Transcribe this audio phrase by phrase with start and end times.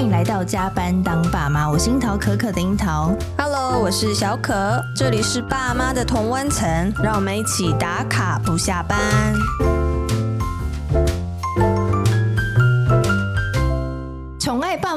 [0.00, 3.14] 迎来到加班当爸妈，我是樱桃可可的樱桃。
[3.36, 8.98] Hello，我是小可，这里是爸妈的同温层，让我们一起打卡不下班。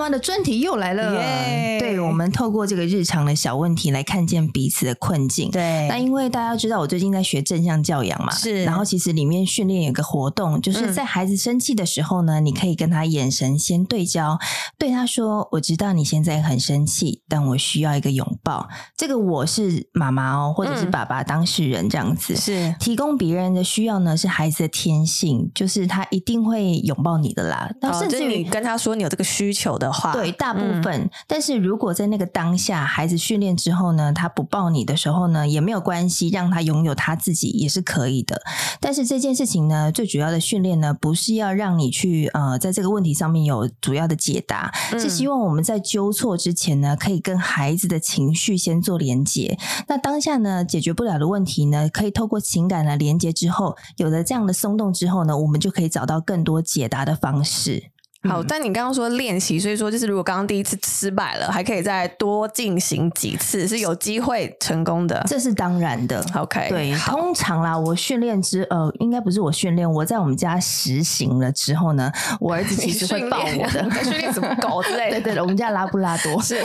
[0.04, 1.80] 妈的专题又来了，yeah!
[1.80, 5.50] 对，我们透过这个日常的小问题来看见彼此的困境。
[5.52, 8.64] 对，那因为大家知道我最近在学正向教养嘛，是。
[8.64, 14.38] 然后其实里面训练有个活动，就是在孩子生气的时候呢，嗯、你可以跟他眼神先对焦，
[14.78, 27.70] 对他说：“我知道你现在很生气，但我需要一个拥抱。”这个我是妈妈哦，或者是爸爸当事人这样子，是、嗯、提供别人的需要呢，是孩子的天性，就是他一定会拥抱你的啦。
[27.82, 29.24] 那、甚至你跟他说你有这个。
[29.24, 31.10] 需求的话，对大部分、嗯。
[31.28, 38.42] 但是如果在那个当下，孩子训练之后呢，他不抱你的时候呢，也没有关系，让他拥有他自己也是可以的。
[38.82, 49.58] 但是这件事情呢，最主要的训练呢，不是要让你去呃，在这个问题上面有主要的解答，嗯、是希望我们在纠错之前呢，可以跟孩子的情绪先做连接。
[49.88, 57.93] 那当下呢，解决不了的问题呢，可以透过情感来连接之后，有了这样的松动之后呢，我们就可以找到更多解答的方式。
[58.30, 65.24] 好，但你刚刚说练习，所以说就是如果刚刚第一次失败了，还可以再多进行几次，是有机会成功的。
[65.28, 66.24] 这是当然的。
[66.36, 75.20] OK，对，通常啦，我训练之呃，应该不是我训练，我在我们家实行了之后呢，我儿子其实会抱我的， 训练什么狗之类的。
[75.20, 76.62] 对对对，我们家拉布拉多是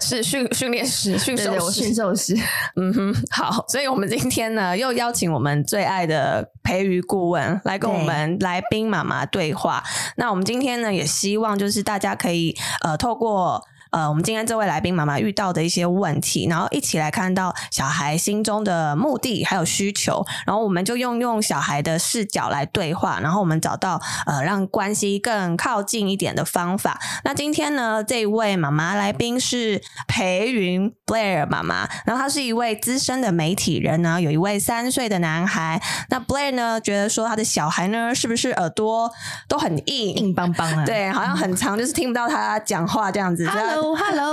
[0.00, 2.36] 是训训练师， 训兽师，训兽师。
[2.76, 9.82] 嗯哼，好，所以我们今天呢，又邀请我们最爱的培育顾问来跟我们来宾妈妈对话。
[10.16, 10.66] 那我们今天。
[10.66, 13.62] 今天呢，也希望就是大家可以呃，透过。
[13.96, 27.00] 呃，我们今天这位来宾妈妈遇到的一些问题，然后一起来看到小孩心中的目的还有需求，然后我们就用用小孩的视角来对话，然后我们找到呃让关系更靠近一点的方法。
[27.24, 35.80] 那今天呢，这一位妈妈来宾是培云 Blair 妈妈，然后她是一位资深的媒体人呢，有一位三岁的男孩。
[36.10, 39.10] 那 Blair 呢，觉得说他的小孩呢，是不是耳朵
[39.48, 40.84] 都很硬硬邦邦啊？
[40.84, 43.48] 对，好像很长，就是听不到他讲话这样子。
[43.48, 43.85] Hello，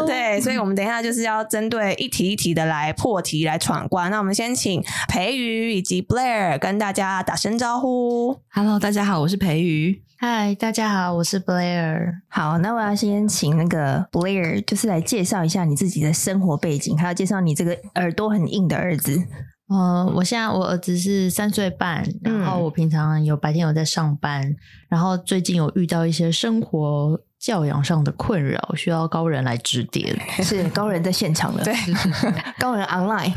[0.05, 4.09] 对，所以我们等一下就是要针对一题一题的来破题来闯关。
[4.09, 8.39] 那我们先请培瑜以及 Blair 跟大家打声招呼。
[8.49, 10.01] Hello，大家好，我是培瑜。
[10.17, 12.13] 嗨大家好，我是 Blair。
[12.29, 19.21] 好，那我要先请那个 Blair，就是来介绍一下你自己的生活背景，还要介绍你这个耳朵很硬的儿子。
[19.69, 24.55] 呃，我现在我儿子是三岁半，然后我平常有白天有在上班，嗯，
[24.89, 27.19] 然后最近有遇到一些生活。
[27.43, 31.75] 教养上的困扰需要高人来指点， 是高人在现场的，对，
[32.57, 33.33] 高人 online，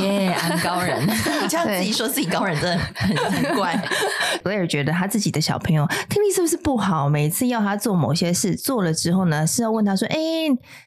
[0.00, 3.80] 耶，安 高人，你这样自己说自己高人真的很很怪。
[4.42, 7.08] 我也觉得他自己的小朋友听力是不是不好？
[7.08, 10.16] 每次要他做某些事，做了之后呢，是要问他说：“哎，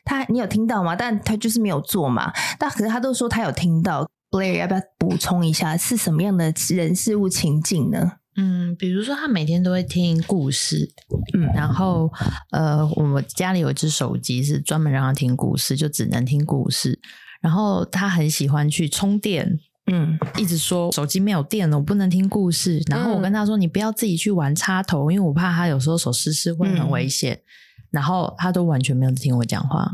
[0.04, 2.34] 他你有听到吗？”但他就是没有做嘛。
[2.58, 4.06] 但可是他都说他有听到。
[4.32, 8.12] Blair 要不要补充一下是什么样的人事物情境呢？
[8.40, 10.90] 嗯，比如说他每天都会听故事，
[11.34, 12.10] 嗯，然后
[12.52, 16.98] 呃，我们家里有一只手机是专门让他听故事，就只能听故事。
[17.42, 19.60] 然后他很喜欢去充电，
[19.92, 22.82] 嗯，一直说手机没有电了，我不能听故事。
[22.90, 27.34] 然后我跟他说，你不要自己去玩插头，因为我怕他有时候手湿湿会很危险。
[27.34, 27.44] 嗯。
[27.92, 29.90] 然后他都完全没有听我讲话。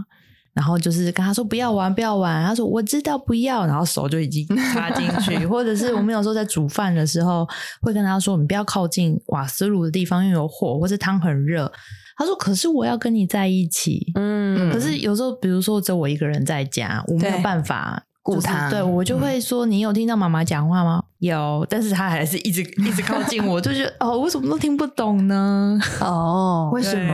[0.56, 2.44] 然后就是跟他说不要玩，不要玩。
[2.48, 5.46] 他说我知道不要，然后手就已经插进去。
[5.46, 7.48] 或者是我们有时候在煮饭的时候，
[7.82, 11.72] 会跟他说你不要靠近瓦斯炉的地方，因为有火，或者汤很热。
[12.18, 14.12] 他说可是我要跟你在一起。
[14.16, 18.02] 嗯，可是有时候比如说只有我一个人在家，我没有办法。
[18.26, 25.80] 顾他，对，我就会说、嗯：“你有听到妈妈讲话吗？”有，但是他还是一直一直靠近我， 就觉得哦，我什么都听不懂呢？
[26.02, 27.13] 哦， 为什么？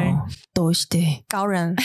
[0.54, 1.74] 都是对高人。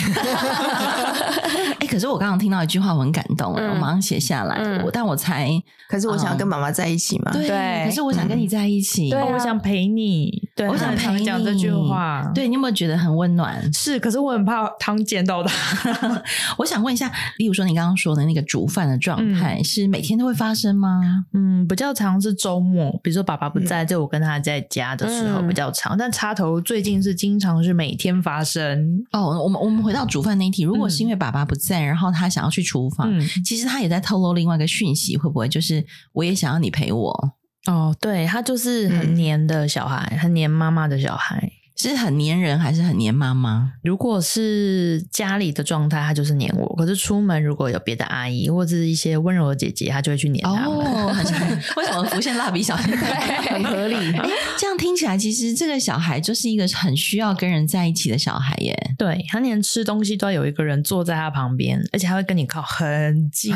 [1.78, 4.56] 哎、欸，可是我刚刚听到一句话，我很感动，嗯、我马上写下来。
[4.82, 5.50] 我、嗯、但我才，
[5.88, 7.32] 可是我想要跟妈妈在一起嘛？
[7.32, 10.31] 对，对可是我想跟你在一起，对、啊，我想陪你。
[10.56, 12.28] 对，我想陪你讲这句话。
[12.34, 13.73] 对，你有没有觉得很温暖？
[13.73, 16.23] 是，可是我很怕汤见到他。
[16.56, 21.00] 我想问一下，例如说你刚刚说的那个煮饭的状态、嗯，是每天都会发生吗？
[21.34, 25.96] 嗯，比较常是周末，比如说爸爸不在，就、嗯、我跟他在家的时候比较长。
[25.96, 29.04] 嗯、但插头最近是经常是每天发生。
[29.12, 37.30] 哦，我们我们回到煮饭那一题，如果是因为爸爸不在，然后他想要去厨房、嗯，其实他也在透露另外一个讯息，会不会就是我也想要你陪我？
[37.66, 41.50] 哦，对，他就是很黏的小孩，嗯、很黏妈妈的小孩。
[41.76, 43.73] 是很黏人还是很黏妈妈？
[43.82, 50.70] 如果是家里的状态，他就是黏我；可是出门如果有别的阿姨或者是一些温柔的姐姐，他就会去黏他们。
[50.70, 51.14] 哦，
[51.76, 52.96] 为什么浮现蜡笔小新？
[52.96, 53.94] 很合理。
[54.17, 54.28] 哎，
[54.58, 58.75] 这样听起来，其实这个小孩就是一个很需要跟人在一起的小孩耶。
[58.96, 63.55] 对，他连吃东西都要有一个人坐在他旁边，而且还会跟你靠很近。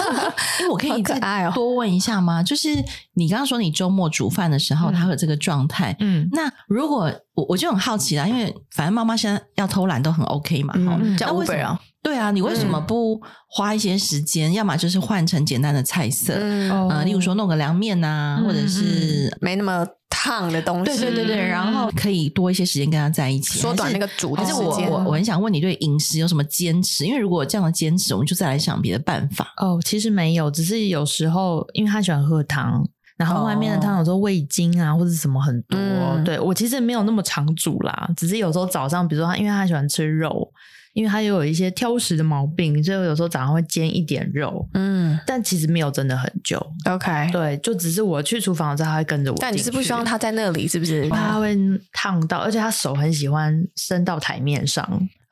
[0.70, 2.42] 我可以再多问一下吗？
[2.42, 2.70] 就是
[3.14, 5.94] 你刚刚说你周末煮饭的时候，他有这个状态。
[6.00, 11.78] 嗯，那如果我我就很好奇啦，因为反正妈妈现在要偷懒都很 OK 嘛，哈、嗯，那为什么？
[12.02, 14.50] 对啊，你为什么不花一些时间？
[14.50, 24.56] 嗯、要么就是换成简单的菜色，嗯、呃，例如说弄个凉面呐，嗯、或者是没那么烫的东西，对对对对，然后可以多一些时间跟他在一起，缩短那个煮的时间。
[24.56, 27.04] 还是我我我很想问你对饮食有什么坚持？
[27.04, 29.52] 因为如果有这样的坚持，我们就再来想别的办法。
[29.58, 32.82] 哦，其实没有，只是有时候因为他喜欢喝汤。
[33.20, 35.78] 然后外面的汤有时候味精啊，或者什么很多。
[35.78, 40.50] 嗯、对，我其实没有那么常煮啦，只是有时候早上，比如说他，因为他喜欢吃肉，
[40.94, 44.66] 因为他又有一些挑食的毛病，所以有时候早上会煎一点肉。
[44.72, 46.58] 嗯，但其实没有真的很久。
[46.86, 49.36] OK，对，就只是我去厨房的时候，他会跟着我。
[49.38, 51.06] 但你是不希望他在那里，是不是？
[51.10, 51.54] 怕他会
[51.92, 54.82] 烫到，而且他手很喜欢伸到台面上。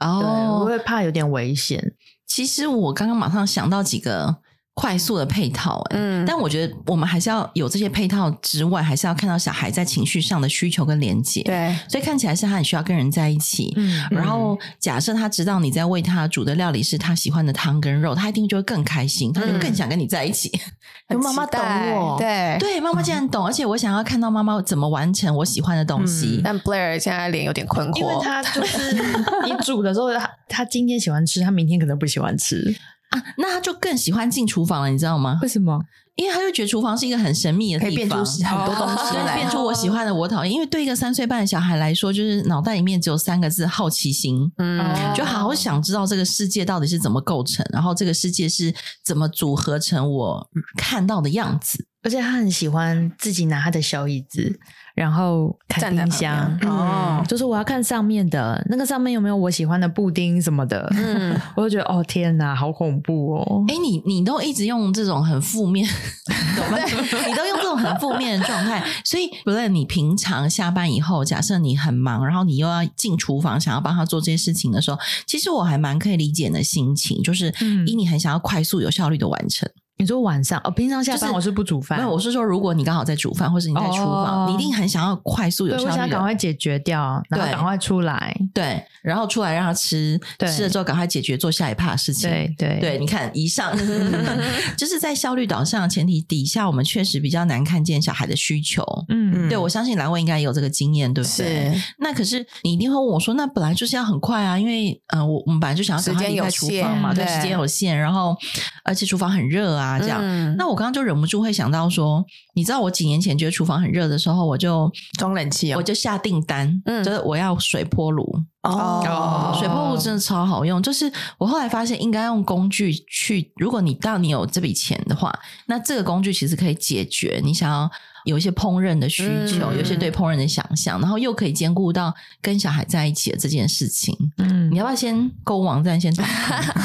[0.00, 1.94] 哦，我会怕有点危险。
[2.26, 4.36] 其实我刚刚马上想到几个。
[4.78, 11.42] 快速的配套，嗯，但我觉得我们还是要有这些配套之外，还是要看到小孩在情绪上的需求跟连接。
[11.42, 13.74] 对，所以看起来是他很需要跟人在一起。
[13.76, 20.48] 嗯，然后假设他知道你在为他煮的料理是他喜欢的汤跟肉，他一定就会更开心，他就更想跟你在一起。
[21.20, 26.40] 妈妈懂我，对对，妈妈竟然懂，而且我想要看到妈妈怎么完成我喜欢的东西。
[26.44, 28.92] 但 Blair 现在脸有点困惑，因为他就是
[29.44, 32.76] 你煮的时候，他他今天喜欢吃，他明天可能不喜欢吃。
[33.10, 35.38] 啊，那他就更喜欢进厨房了，你知道吗？
[35.42, 35.80] 为什么？
[36.16, 40.52] 因为他就觉得厨房是一个很神秘的地方，可以变出很多东西来，变出我喜欢的，我讨厌。
[40.52, 44.50] 因为对一个三岁半的小孩来说，就是脑袋里面只有三个字：好奇心。
[44.58, 48.74] 嗯，就好想知道这个世界到底是怎么构成，然后这个世界是
[49.04, 51.86] 怎么组合成我看到的样子。
[52.02, 54.58] 而且他很喜欢自己拿他的小椅子。
[54.98, 63.64] 然后看冰箱哦，就是我要看上面的那个上面有没有我喜欢的布丁什么的，嗯， 我就觉得哦天哪，好恐怖哦！
[63.68, 65.86] 哎，你你都一直用这种很负面，
[66.56, 66.78] 懂吗？
[66.84, 77.54] 你都用这种很负面的状态，所以不论你平常下班以后，假设你很忙，然后你又要进厨房想要帮他做这些事情的时候，其实我还蛮可以理解你的心情，就是
[77.86, 79.70] 以你很想要快速有效率的完成。
[79.98, 81.98] 你说晚上哦，平常下班我是不煮饭。
[81.98, 92.30] 没有，我是说，如果你刚好在煮饭，或是你在厨房，你一定很想要快速有效率，我想赶快解决掉，然后赶快出来，对，然后出来让他吃，吃了之后赶快解决做下一趴的事情。
[92.30, 93.76] 对对对，你看，以上
[94.78, 98.84] 就是在效率导向的前提底下，我们确实比较难看见小孩的需求。
[99.08, 101.76] 嗯嗯，对，我相信兰葳应该也有这个经验，对不对？
[101.98, 108.36] 那可是你一定会问我说，那本来就是要很快啊，因为呃，我我们本来就想要赶快时间有限嘛，对，时间有限，然后
[108.84, 109.87] 而且厨房很热啊。
[109.88, 112.24] 啊，这样，嗯、那我刚刚就忍不住会想到说，
[112.54, 118.24] 你知道我几年前觉得厨房很热的时候，我就装冷气，我就下订单，嗯，就是我要水波炉
[118.62, 120.82] 哦，水波炉真的超好用。
[120.82, 125.32] 就是我后来发现，应该用工具去，如果你到你有这笔钱的话，
[125.66, 127.90] 那这个工具其实可以解决你想要。
[128.24, 132.12] 有一些烹饪的需求，嗯、有一些对烹饪的想象，然后又可以兼顾到
[132.42, 134.14] 跟小孩在一起的这件事情。
[134.36, 136.26] 嗯，你要不要先购物网站先打？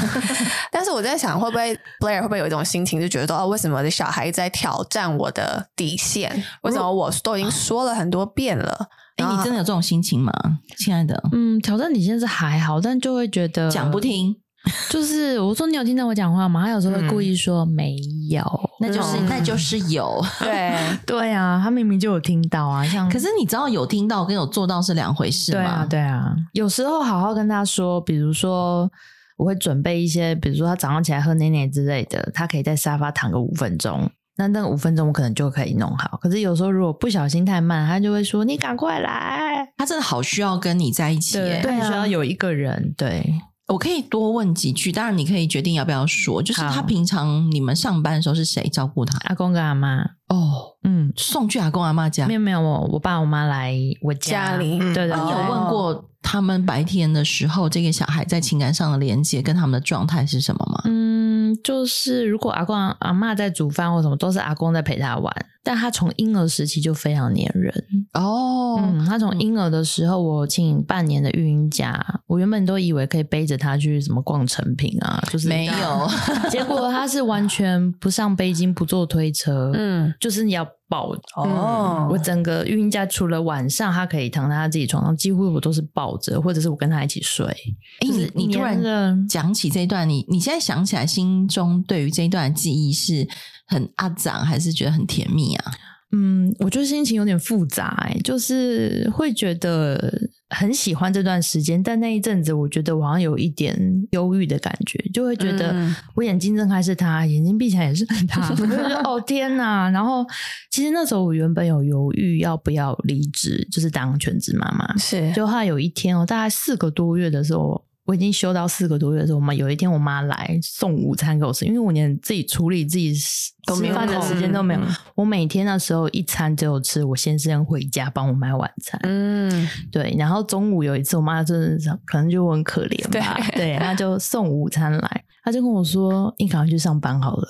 [0.71, 6.31] 但是我在想，会不会 Blair 会不会有一种心情，就觉得哦，为什么我的小孩在挑战我的底线？
[6.61, 8.87] 为什么我都已经说了很多遍了？
[9.17, 10.31] 哎，你真的有这种心情吗，
[10.77, 11.21] 亲爱的？
[11.31, 14.35] 嗯，挑战底线是还好，但就会觉得讲不听。
[14.89, 16.63] 就是我说，你有听到我讲话吗？
[16.63, 17.97] 他有时候会故意说没
[18.29, 18.41] 有，
[18.79, 20.73] 那就是那就是有， 对
[21.05, 22.81] 对啊，他明明就有听到啊。
[22.85, 25.59] 像可是你知道有听到跟有做到是两回事吗？
[25.59, 26.33] 对啊，对啊。
[26.53, 28.89] 有时候好好跟他说，比如说
[29.35, 36.17] 我会准备一些，比如说他早上起来喝奶奶之类的，他可以在沙发躺个五分钟，那那五分钟我可能就可以弄好。
[36.21, 39.67] 可是有时候如果不小心太慢，他就会说你赶快来。
[39.77, 43.33] 他真的好需要跟你在一起耶，对，需要有一个人对。
[43.67, 46.43] 我可以多问几句，当然你可以决定要不要说。
[46.43, 49.17] 就是他平常你们上班的时候是谁照顾他？
[49.23, 52.27] 阿公跟阿妈哦，嗯，送去阿公阿妈家？
[52.27, 54.77] 没有没有，我我爸我妈来我家，家里。
[54.77, 60.81] 对对对，你有问过他们白天的时候，这个小孩在情感上的连接跟他们的状态是什么吗？
[60.85, 65.33] 嗯，就是如果阿公阿妈在煮饭或什么，都是阿公在陪他玩。
[65.65, 67.73] 但他从婴儿时期就非常黏人
[68.13, 68.75] 哦。
[68.77, 76.07] 嗯，他从婴儿的时候，我请半年的育婴假，我原本都以为可以背着他去什么逛成品啊，就是没有。
[76.51, 82.07] 结果他是完全不上背巾，不坐推车，嗯，就是你要抱哦。
[82.11, 87.47] 我整个孕假除了晚上他可以躺在他自己床上，几乎我都是抱着，或者是我跟他一起睡。
[87.47, 93.27] 哎、欸，你你突然讲起这一段，你你现在想起来，心中对于这一段记忆是
[93.65, 95.71] 很阿长，还是觉得很甜蜜啊？
[96.15, 103.75] 嗯，我觉得心情有点复杂，欸，就是会觉得很喜欢这段时间，但那一阵子我觉得我好像有一点
[104.11, 105.75] 忧郁的感觉，就会觉得
[106.15, 109.89] 我眼睛睁开是他，眼睛闭起来也是他， 我就觉得哦天哪！
[109.89, 110.23] 然后
[110.69, 117.83] 其实那时候我原本有犹豫要不要离职，就是当全职妈妈，是，就怕有一天哦，大概四个多月的时候。
[118.05, 123.53] 我已经休到四个多月的时候，我妈有一天我妈来送午餐给我吃，因为我连自己处理自己吃
[123.93, 124.81] 饭的时间都没有。
[125.15, 128.99] 我每天那时候一餐只有吃我先生回家帮我买晚餐。
[129.03, 130.13] 嗯，对。
[130.17, 137.47] 然后中午有一次，我妈真的是可能就很可怜吧，对， 对，她就送午餐来，她就跟我说：“你赶快去上班好了。”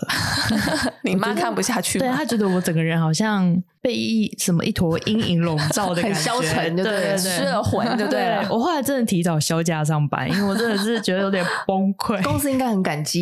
[1.04, 3.64] 你妈看不下去，对，她觉得我整个人好像。
[3.84, 8.38] 被一什么一坨阴影笼罩的 感觉，很消沉，对对对，失了魂， 对不对？
[8.50, 12.20] 我后来真的提早休假上班，因为我真的是觉得有点崩溃。
[12.24, 13.22] 公司应该很感激，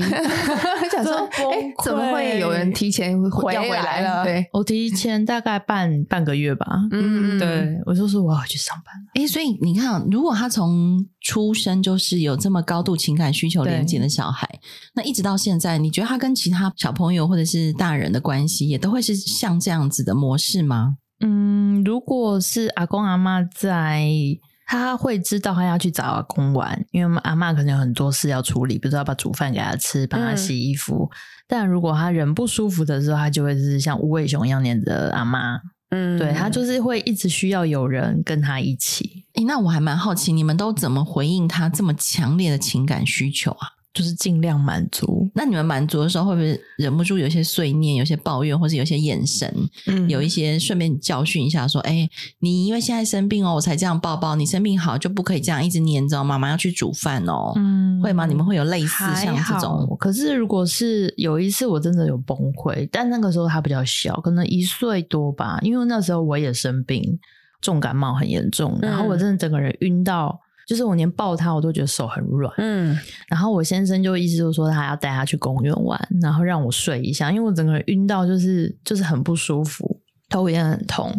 [0.91, 4.23] 想说崩溃，怎么会有人提前回要回来了？
[4.23, 6.67] 对，我提前大概半半个月吧。
[6.91, 9.09] 嗯，对，我就说我要去上班了。
[9.15, 14.47] 哎，所以你看，如果他从出生就是有这么高度情感需求连接的小孩，
[14.93, 20.50] 那一直到现在，你觉得他跟其他小朋友或者是大人的关系，也都会是像这样子的模式？
[20.51, 20.97] 是吗？
[21.19, 24.09] 嗯，如果是阿公阿妈在，
[24.65, 31.09] 他会知道他要去找阿公玩，因为阿妈可能有很多事要处理，比如说要把煮饭给他吃，帮他洗衣服。
[31.11, 31.15] 嗯、
[31.47, 35.59] 但如果他人不舒服的时候，他就会是像无尾熊一样黏着阿妈。
[35.91, 39.25] 嗯，对，他就是会一直需要有人跟他一起。
[39.35, 43.67] 诶，那我还蛮好奇，你们都怎么回应他这么强烈的情感需求啊？
[43.93, 45.29] 就是尽量满足。
[45.35, 49.53] 那你们满足的时候，会不会忍不住有些碎念、有些抱怨，或是有些眼神？
[49.87, 54.35] 嗯，有一些顺便教训一下，说：“哎，你因为现在生病哦，我才这样抱抱。
[54.35, 58.25] 你生病好就不可以这样一直黏着妈妈要去煮饭哦。”嗯，会吗？
[58.25, 59.85] 你们会有类似像这种？
[59.99, 67.19] 可是如果是有一次我真的有崩溃，但那个时候他比较小，可能一岁多吧，因为那时候我也生病，
[67.59, 70.39] 重感冒很严重，然后我真的整个人晕到。
[70.71, 72.97] 就是我连抱他我都觉得手很软，嗯，
[73.27, 79.99] 然后我先生就意思就说他要带他去公园玩，然后让我睡一下，因为我整个人晕到就是就是很不舒服，
[80.29, 81.13] 头也很痛，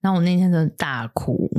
[0.00, 1.50] 然后我那天真的大哭，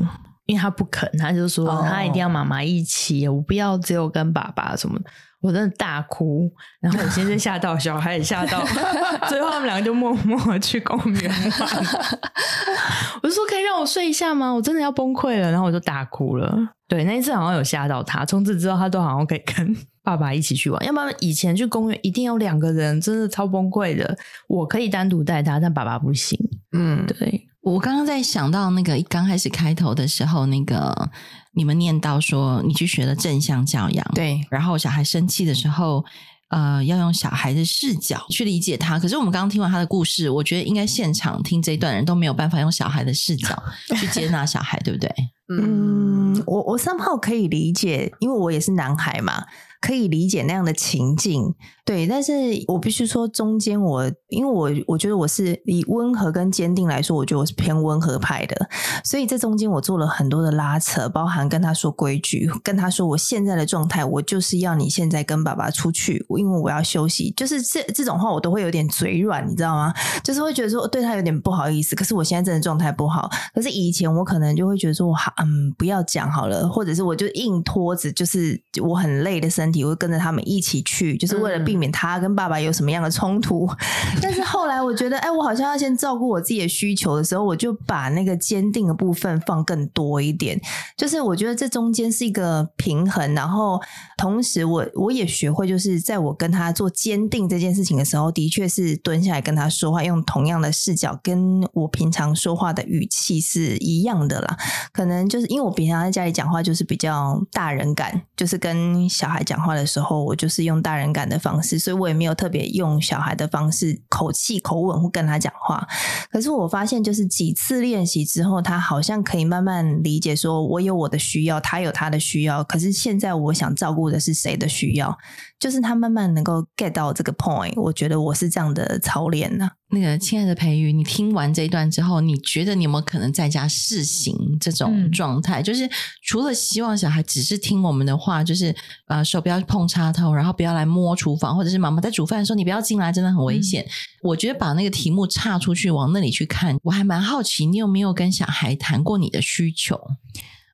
[0.46, 5.06] 因为他不肯，他就说他一定要妈妈一起，哦、我不要只有跟爸爸什么的。
[5.44, 8.64] 我真的大哭，然后我先生吓到，小孩也吓到，
[9.28, 11.42] 最后他们两个就默默去公园玩。
[13.22, 14.54] 我就说可以让我睡一下吗？
[14.54, 16.58] 我真的要崩溃了，然后我就大哭了。
[16.88, 20.86] 对，那一次好像有吓到他，从此之后他都好像可以跟爸爸一起去玩。
[20.86, 24.18] 要不然以前去公园一定要两个人，真的超崩溃的。
[24.48, 26.40] 我可以单独带他，但爸爸不行。
[26.72, 27.48] 嗯，对。
[27.64, 31.10] 我刚刚在想到那个刚开始开头的时候，那个
[31.54, 36.04] 你们念到说你去学了正向教养，对，然后小孩生气的时候，
[36.50, 39.00] 呃，要用小孩的视角去理解他。
[39.00, 43.64] 可是我们刚刚听完他的故事，我觉得应该现场听这一段人都没有办法用小孩的视角
[43.98, 45.10] 去接纳小孩，对不对？
[45.50, 49.46] 嗯，我我三炮可以理解，因为我也是男孩嘛。
[49.82, 52.32] 可以理解那样的情境，对，但是
[52.70, 58.70] 我必须说，中间我因为我我觉得我是以温和跟坚定来说，我觉得我是偏温和派的，
[59.04, 69.94] 所以这中间我做了很多的拉扯，包含跟他说规矩，跟他说我现在的状态，我就是要你现在跟爸爸出去，因为我要休息，就是这这种话我都会有点嘴软，你知道吗？
[70.24, 79.84] 就是会觉得说对他有点不好意思，可是我现在真的状态不好，可是以前我可能就会觉得说我好嗯不要讲好了，或者是我就硬拖着，就是我很累的身体。
[79.84, 83.66] 我会跟着他们一起去，就是为了避免他跟爸爸有什么样的冲突。
[83.68, 90.60] 嗯、 但是后来我觉得，哎，我好像要先照顾我自己的需求的时候，我就把那个坚定的部分放更多一点。
[90.98, 93.80] 就是我觉得这中间是一个平衡，然后
[94.18, 104.58] 同时我我也学会，就是在我跟他做坚定这件事情的时候，的确是蹲下来跟他说话，用同样的视角，跟我平常说话的语气是一样的啦。
[104.92, 109.64] 可能就是因为我平常在家里讲话就是比较大人感，就是跟小孩讲。
[109.64, 115.88] 话的时候，我就是用大人感的方式，所以我也没有特别用小孩的方式，口气口吻或跟他讲话。
[116.30, 122.62] 可是我发现，就是几次练习之后，他好像可以慢慢理解，说我有我的需要，他有他的需要。
[122.66, 125.18] 可是现在我想照顾的是谁的需要？
[125.64, 127.72] 就是他慢慢能够 get 到这个 point。
[127.80, 129.72] 我觉得我是这样的操练呢、啊。
[129.92, 135.62] 那个亲爱的培瑜，你听完这一段之后，你觉得你有没有可能在家试行这种状态？
[135.62, 135.90] 嗯、就是
[136.22, 138.76] 除了希望小孩只是听我们的话，就是
[139.08, 143.84] 呃手不要碰插头，然后不要来摸厨房，或者是妈妈在煮饭的时候你不要进来，真的很危险。
[143.84, 143.90] 嗯、
[144.24, 149.98] 我觉得把那个题目岔出去往那里去看，我还蛮好奇，你有没有跟小孩谈过你的需求？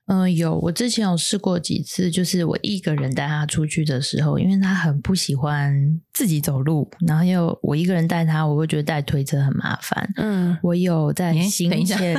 [0.10, 0.56] 嗯、呃，有。
[0.60, 5.72] 我之前有试过几次，就是我一个人带他出去的时候，因为他很不喜欢
[6.12, 10.10] 自己走路，然后又我一个人带他，我会觉得带推车很麻烦。
[10.18, 12.16] 嗯，我有在行前，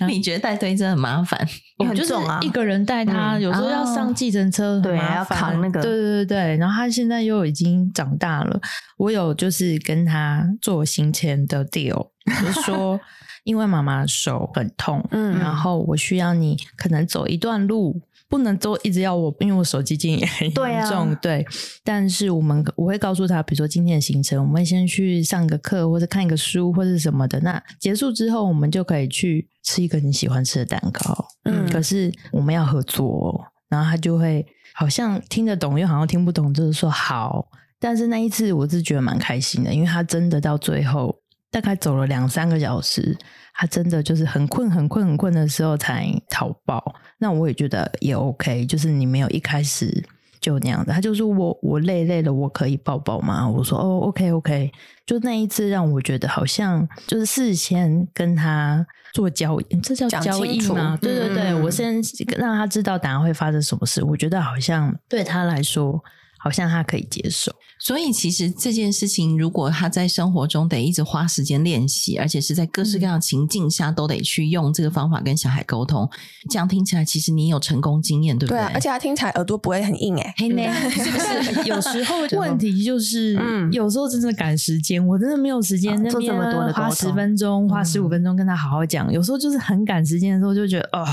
[0.00, 1.40] 欸、你觉得带推车很麻烦？
[1.78, 6.56] 我很重啊，一个人带他，嗯、有时候要上计程车，对，要扛那个，对对对对。
[6.56, 8.60] 然后他现在又已经长大了，
[8.98, 13.00] 我有就是跟他做行前的 deal，就是说。
[13.44, 21.46] 因为妈妈手很痛，嗯，然后我需要你可能走一段路，不能都一直要我，因为我手机经也很严重，对啊，对。
[21.82, 27.40] 但是我们我会告诉他，比如说今天的行程，我们会先去上个课，或者看一个书，或者什么的。
[27.40, 31.26] 那结束之后，我们就可以去吃一个你喜欢吃的蛋糕。
[31.44, 37.48] 嗯，可是我们要合作，然后他就会好像听得懂，又好像听不懂，就是说好。
[37.80, 41.18] 但是那一次我是觉得蛮开心的，因为他真的到最后。
[41.52, 43.16] 大概走了两三个小时，
[43.54, 46.94] 他真的就是很困、很困、很困的时候才逃跑。
[47.18, 50.02] 那我也觉得也 OK，就是你没有一开始
[50.40, 50.94] 就那样的。
[50.94, 53.46] 他就说我我累累了，我可以抱抱吗？
[53.46, 54.72] 我说哦，OK OK。
[55.04, 60.98] 就那一次让我觉得好像就是事先跟他做交易，这叫交易吗？
[61.02, 62.00] 对对对，嗯、我先
[62.38, 64.02] 让他知道等下会发生什么事。
[64.02, 66.02] 我觉得好像对他来说，
[66.38, 67.52] 好像他可以接受。
[67.84, 76.08] 所以，其实这件事情，如果他在生活中得一直花时间练习，而且是在各式各样的情境下都得去用这个方法跟小孩沟通，
[76.48, 78.58] 这样听起来，其实你有成功经验，对不对？
[78.58, 81.62] 对啊，而且他听起来耳朵不会很硬哎，嘿呢， 是不是？
[81.68, 89.12] 有时候问题就是，嗯，有时候真的赶时间，我真的没有时间做这么多的，花十分钟，花十五分钟跟他好好讲。
[89.12, 91.04] 有时候就是很赶时间的时候，就觉得啊。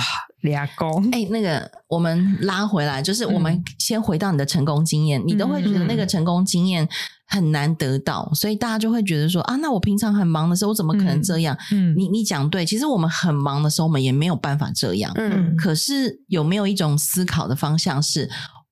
[0.42, 6.88] 俩工哎，那个我们拉回来，就是我们先回到你的成功经验，嗯、你都会觉得那个成功经验
[7.28, 11.58] 很难得到，嗯、所以大家就会觉得说啊，那我平常很忙的时候，我怎么可能这样？
[11.72, 15.12] 嗯，你你讲对，其实我们很忙的时候，我们也没有办法这样。
[15.16, 18.30] 嗯，可是有没有一种思考的方向是？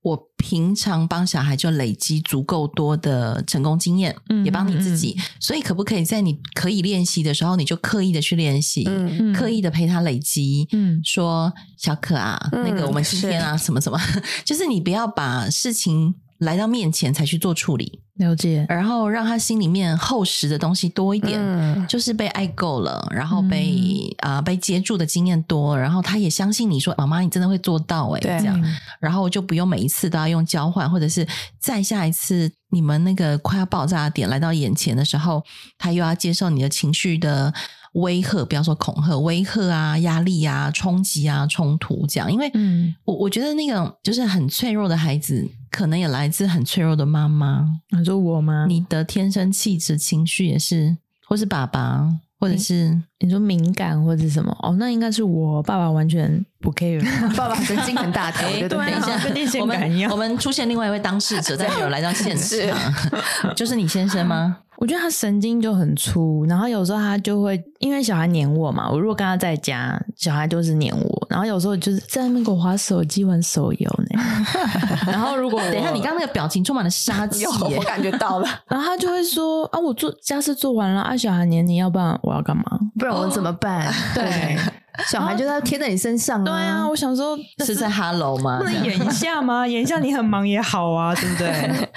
[0.07, 13.99] 我平常帮小孩就累积足够多的成功经验，嗯、也帮你自己，嗯、所以可不可以在你可以练习的时候，你就刻意的去练习，嗯、刻意的陪他累积，嗯、说小可啊，嗯、那个我们今天啊，什么什么，
[14.45, 18.01] 就是你不要把事情来到面前才去做处理。
[18.17, 23.77] 了解，然后让他心里面厚实的东西多一点，嗯、就是被爱够了，然后被
[24.19, 24.35] 啊、嗯。
[24.37, 28.39] 呃、被接住的经验多，然后他也相信你说妈妈你真的会做到哎，对。
[28.39, 28.59] 这样，
[28.99, 31.27] 然后就不用每一次都要用交换，或者是
[31.59, 35.43] 再下一次你们那个快要爆炸的点来到眼前的时候，
[35.77, 37.53] 他又要接受你的情绪的
[37.93, 45.47] 威吓，不要说恐吓，威吓啊、压力啊、冲击啊、冲突这样，因为嗯，我我觉得那个就是很脆弱的孩子。
[45.77, 47.63] 可能也来自很脆弱的妈妈。
[47.95, 48.65] 你说我吗？
[48.67, 52.09] 你的天生气质、情绪也是，或是爸爸，
[52.39, 54.51] 或者是你，你说敏感或者是什么？
[54.63, 56.99] 哦，那应该是我爸爸完全不 care。
[57.37, 58.49] 爸爸神经很大条。
[58.67, 60.11] 对，等一下，跟电线杆一样。
[60.11, 62.73] 我们我们出现另外一位当事者， 在有来到现场，是
[63.55, 64.57] 就是你先生吗？
[64.77, 74.21] 我觉得他神经就很粗，然后有时候他就会因为小孩黏我嘛，我如果跟他在家，小孩就是黏我，然后有时候就是在那边给我滑手机玩手游呢。
[75.07, 78.47] 然后如果等一下，你刚刚那个表情充满了杀气， 我感觉到了。
[78.69, 82.63] 然后他就会说啊，我做家事做完了啊，小孩黏你，要不然我要干嘛？
[82.99, 83.91] 不然我怎么办？
[84.13, 84.57] 对，
[85.07, 86.43] 小孩就在贴在你身上。
[86.43, 87.35] 对啊，我想说
[87.65, 88.59] 是在 Hello 吗？
[88.59, 89.67] 不能演一下吗？
[89.67, 91.89] 演一下你很忙也好啊，对不对？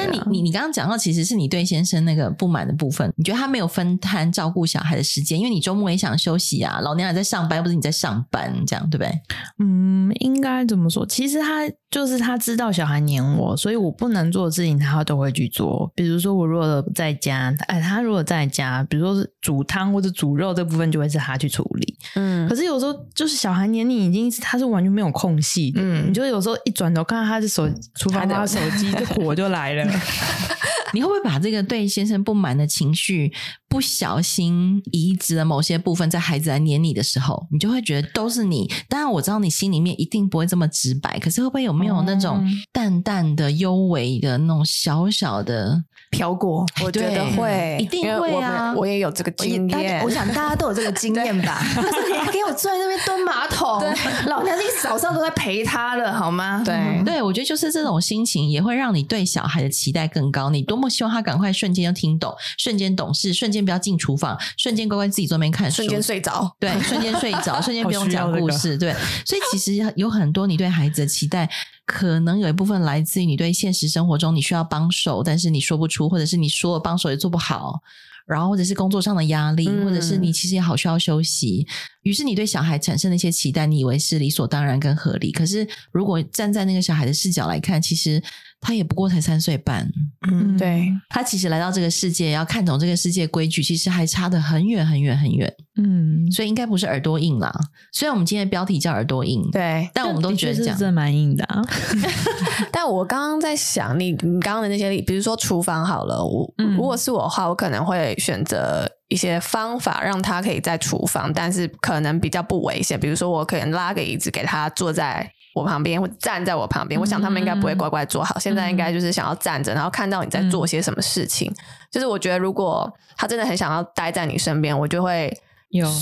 [0.00, 9.12] 那你你你刚刚讲到，其实是你对先生那个不满的部分，你觉得他没有分摊照顾小孩的时间，因为你周末也想休息啊，老娘也在上班，又不是你在上班，这样对不对？
[9.58, 11.04] 嗯，应该怎么说？
[11.06, 15.90] 其实他就是他知道小孩黏我，所以我不能做的事情，他都会去做。
[15.94, 21.96] 比如说我如果在家，哎，他如果在家，比如说是煮汤或者煮肉这部分，就会是他去处理。
[22.14, 25.80] 嗯，可是有时候就是小孩黏你，已经他是完全没有空隙的。
[25.82, 29.89] 嗯，你就有时候一转头看到他的手，厨房拿手机，这火就来了。
[30.92, 33.32] 你会不会把这个对先生不满的情绪
[33.68, 38.68] 不小心移植了某些部分，在孩子来黏你的时候，你就会觉得都是你？
[38.88, 46.66] 当然我知道你心里面一定不会这么直白，可是会不会有没有那种淡淡的、幽微的那种小小的飘过？
[46.84, 48.74] 我觉得会，一定会啊！
[48.76, 51.62] 我也有这个经验，我想大家都有这个经验吧？
[51.76, 53.80] 但是你给我坐在那边蹲马桶，
[54.26, 56.62] 老娘一早上都在陪他了，好吗？
[56.64, 60.50] 对对，我觉得就是这种心情也会让你对小孩的期待更高。
[60.50, 68.92] 你多么希望他赶快瞬间就听懂，瞬间懂事，瞬间不要进厨房，瞬间乖乖自己坐那边看书，瞬间睡着，对，瞬间睡着， 瞬间不用讲故事，对。
[69.24, 71.48] 所以其实有很多你对孩子的期待，
[71.90, 77.80] 可能有一部分来自于你对现实生活中你需要帮手，但是你说不出，或者是你说了帮手也做不好。
[78.26, 81.66] 然后或者是工作上的压力，或者是你其实也好需要休息，
[81.99, 85.30] 嗯、于是你对小孩产生的一些期待，你以为是理所当然跟合理。
[85.32, 88.22] 可是如果站在那个小孩的视角来看，其实
[88.60, 89.90] 他也不过才三岁半，
[90.30, 97.52] 嗯，对，他其实来到这个世界要看懂这个世界规矩，其实还差得很远很远很远，嗯，所以应该不是耳朵硬啦。
[97.92, 101.62] 虽然我们今天的标题叫耳朵硬，对，但我们都觉得这样真蛮硬的啊。
[102.72, 112.98] 但我刚刚在想，你你刚刚的那些例，比如说厨房好了，我、嗯、如果是我的话，我可能会选择一些方法让他可以在厨房，但是可能比较不危险。
[112.98, 116.98] 比如说，我可能拉个椅子给他坐在我旁边，或站在我旁边。
[116.98, 121.50] 我想他们应该不会乖乖坐好，嗯、现在应该就是想要站着，然后看到你在做些什么事情。
[121.50, 121.56] 嗯、
[121.90, 125.36] 就是我觉得，如果他真的很想要待在你身边，我就会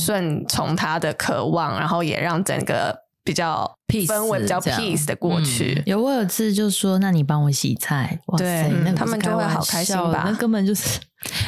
[0.04, 3.07] 顺从他的渴望，然后也让整个。
[3.28, 10.22] 比较 peace 氛围比较 peace 的过去，嗯、有我有次就说，那你帮我洗菜，哇塞，对那他们就会好开心吧？
[10.24, 10.98] 那根本就是，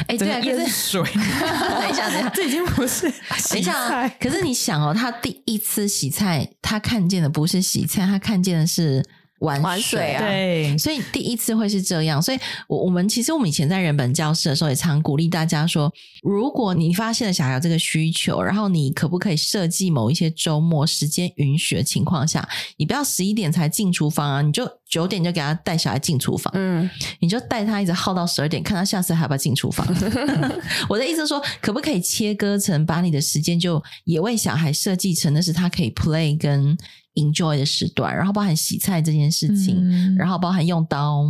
[0.07, 1.01] 哎，对，淹水。
[1.11, 3.49] 等一下，等一下，这已经不是洗菜。
[3.49, 9.03] 等一下，可是你想哦，他第一次洗菜，他看见的不是洗菜，他看见的是。
[9.41, 12.21] 玩水，玩水啊，对，所以第一次会是这样。
[12.21, 26.87] 所以，我我们其实我们以前在人本教室的时候，也常鼓励大家说，如果你发现了小孩有这个需求，然后你可不可以设计某一些周末时间允许的情况下，你不要十一点才进厨房啊，你就九点就给他带小孩进厨房，嗯，
[27.19, 29.87] 你就带他一直耗到十二点，看他下次还要不要进厨房。
[30.87, 36.77] 我的意思是说，可不可以切割成把你的时间就也为小孩设计成那是他可以 play 跟。
[37.15, 41.23] Enjoy 的时段，然后包含洗菜这件事情，嗯、然后包含用刀，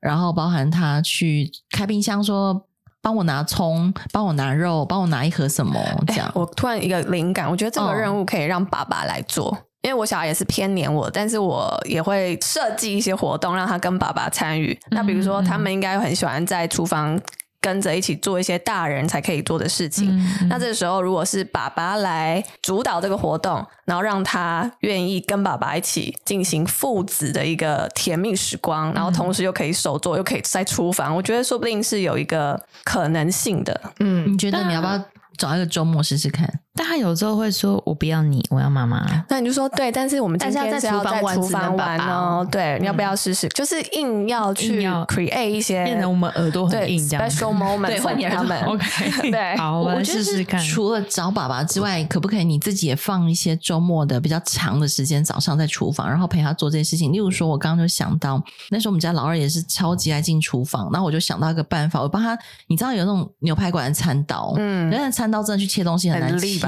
[0.00, 2.66] 然后包含他去开冰箱说
[3.00, 6.30] 帮我拿葱，帮我拿肉，帮我拿一盒什么这样。
[6.34, 14.72] 我突然一个灵感，我觉得这个任务可以让爸爸来做，哦、因为我小孩也是偏黏我，但是我也会设计一些活动让他跟爸爸参与。
[14.72, 17.20] 嗯、那比如说，他们应该很喜欢在厨房。
[17.62, 20.10] 跟着一起做一些大人才可以做的事情。
[20.10, 33.80] 嗯、那这时候，如果是爸爸来主导这个活动，然后让他愿意跟爸爸一起进行父子的一个甜蜜时光，然后同时又可以手做，又可以在厨房，我觉得说不定是有一个可能性的。
[34.00, 35.00] 嗯，你觉得你要不要
[35.38, 36.60] 找一个周末试试看？
[36.74, 39.04] 但他有时候会说：“我不要你，我要妈妈。
[39.28, 42.46] ”那你就说：“对，但是我们今天是要在厨房玩哦。
[42.50, 43.46] ”对，你要不要试试？
[43.50, 47.28] 就是硬要去 create 一些，变成我们耳朵很硬这样。
[47.28, 49.30] Special moment，对，他们 OK。
[49.30, 50.58] 对，好，我们试试看。
[50.64, 57.12] 除了找爸爸之外，可不可以你自己也放一些周末的比较长的时间，早上在厨房，然后陪他做这些事情？
[57.12, 62.36] 例如说，我刚刚就想到，那时候我们家老二也是超级爱进厨房，然后我就想到一个办法，我帮他，
[62.68, 66.61] 你知道有那种牛排馆的餐刀，嗯，但是餐刀真的去切东西很难切，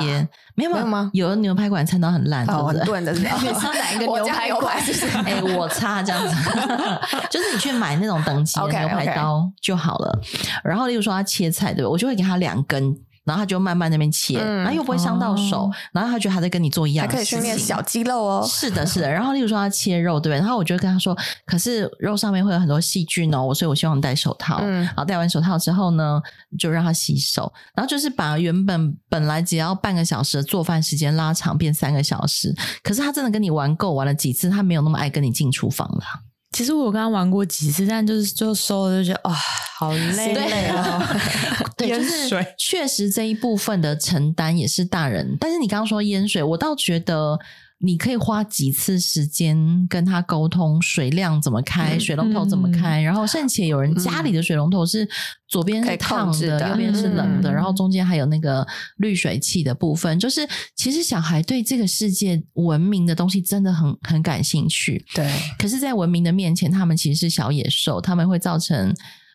[0.54, 0.70] 没有。
[0.70, 1.10] 有吗？
[1.12, 3.12] 有的牛排馆餐刀很烂，哦，很钝的。
[3.14, 4.76] 你是哪一个 牛排馆？
[5.24, 6.34] 哎，我擦，这样子，
[7.30, 10.18] 就是你去买那种等级的牛排刀就好了。
[10.62, 11.90] 然后，例如说他切菜，对吧？
[11.90, 12.96] 我就会给他两根。
[13.24, 18.46] 然后他就慢慢那边切，嗯、然后又不会伤到手，哦、然后他觉得他在跟你做一样的事情，还可以训练小肌肉哦。
[18.46, 19.10] 是的，是的。
[19.10, 20.38] 然后例如说他切肉，对不对？
[20.38, 24.58] 然后我就跟他说，可是肉上面会有很多细菌哦，所以我希望你戴手套。
[24.60, 26.20] 嗯，然后戴完手套之后呢，
[26.58, 32.54] 就让他洗手，然后就是把原本本来只要半个小时的做饭时间拉长变三个小时。
[32.82, 36.04] 可是他真的跟你玩够玩了几次，他没有那么爱跟你进厨房了。
[36.54, 39.34] 其实我刚刚玩过几次，但就是就收了就觉得啊，
[39.76, 41.02] 好累累哦。
[41.76, 45.36] 对，就是确实这一部分的承担也是大人。
[45.38, 47.38] 但是你刚刚说淹水，我倒觉得。
[47.78, 55.06] 你可以花几次时间跟他沟通水量怎么开，水龙头怎么开，然后甚且有人家里的水龙头是
[55.48, 58.66] 左边是烫的，右边是冷的，然后中间还有那个
[58.98, 60.18] 滤水器的部分。
[60.18, 65.30] 就是其实小孩对这个世界文明的东西真的很很感兴趣，对。
[65.58, 68.94] 可是，在文明的面前，他们其实是小野兽，他们会造成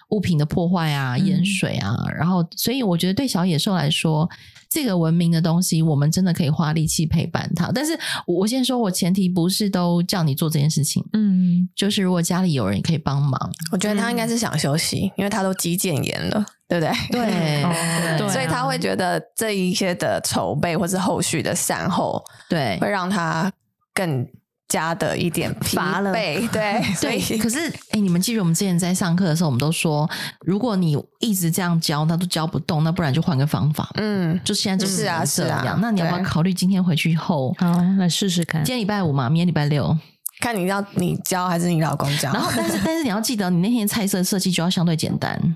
[0.10, 4.28] 物品的破坏啊、淹水啊，然后所以我觉得对小野兽来说。
[4.70, 7.72] 这个文明的东西，我们真的可以花力气陪伴他。
[7.74, 11.04] 但是我先说，我前提不是都叫你做这件事情。
[11.14, 16.94] 嗯，就是如果家里有人可以帮忙，我觉得他应该是想休息，因为他都肌腱炎了，对不对？
[17.10, 17.64] 对，
[18.20, 23.52] 对，所以他会觉得这一些的筹备或是后续的善后，对，会让他
[23.94, 24.24] 更
[24.70, 27.38] 加的一点 疲惫，对 对。
[27.38, 30.10] 可是， 哎、欸，你们记得我们之前在上课的时候，我们都说，
[30.46, 33.90] 如果你一直这样教，那都教不动，那不然就换个方法。
[33.96, 35.78] 嗯，就现在就是啊，是这样。
[35.82, 38.64] 那你要不要考虑今天回去后，好来试试看？
[38.64, 39.98] 今天礼拜五嘛，明天礼拜六，
[40.40, 42.32] 看你要你教还是你老公教。
[42.32, 45.56] 然后，但是但是你要记得，你那天菜色设计就要相对简单。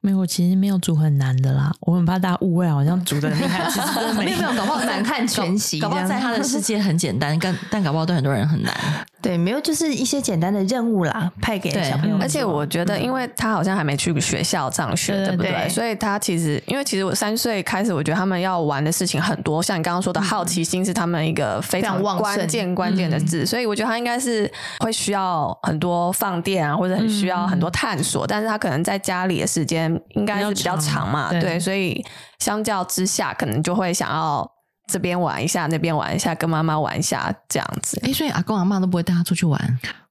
[0.00, 1.72] 没有，我其实没有煮很难的啦。
[1.80, 4.36] 我很怕大家误会，好像煮的很厉害，其实真的没有。
[4.38, 8.72] 没有，搞不好难看全席，搞不好在他的世界很简单，但但搞不好对很多人很难。
[9.20, 12.16] 对，没有，就是一些简单的任务啦，派给小朋友。
[12.20, 15.68] 而且我觉得，因为他好像还没去学校上学，对不对？
[15.68, 19.60] 所以他其实，因为其实我三岁开始，我觉得他们要玩的事情很多。
[19.60, 28.24] 像你刚刚说的好奇心是他们一个非常关键关键的字，所以我觉得他应该是会需要很多放电啊，或者很需要很多探索。
[28.24, 32.04] 但是他可能在家里的时间应该是比较长嘛，对，所以
[32.38, 34.50] 相较之下，可能就会想要。
[34.88, 38.00] 这边玩一下，那边玩一下，跟妈妈玩一下，这样子。
[38.04, 39.60] 哎，所以阿公阿妈都不会带他出去玩？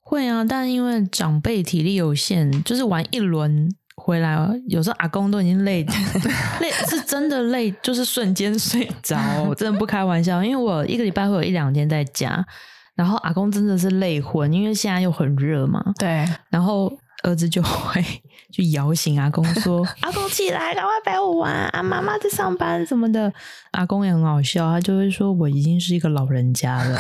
[0.02, 5.82] 会啊，但因为长辈体力有限，就是玩一轮回来，有时候阿公都已经累，
[6.60, 10.44] 累是真的累，就是瞬间睡着，我真的不开玩笑。
[10.44, 12.46] 因为我一个礼拜会有一两天在家，
[12.96, 15.82] 然后阿公真的是累昏，因为现在又很热嘛。
[15.98, 16.92] 对，然后。
[17.26, 18.04] 儿子就会
[18.54, 21.82] 去摇醒阿公说：“阿公起来，赶快陪我玩啊！
[21.82, 23.32] 妈妈在上班什么的。”
[23.72, 26.98] 阿公也很好笑，他就会说：“我已经是一个老人家了，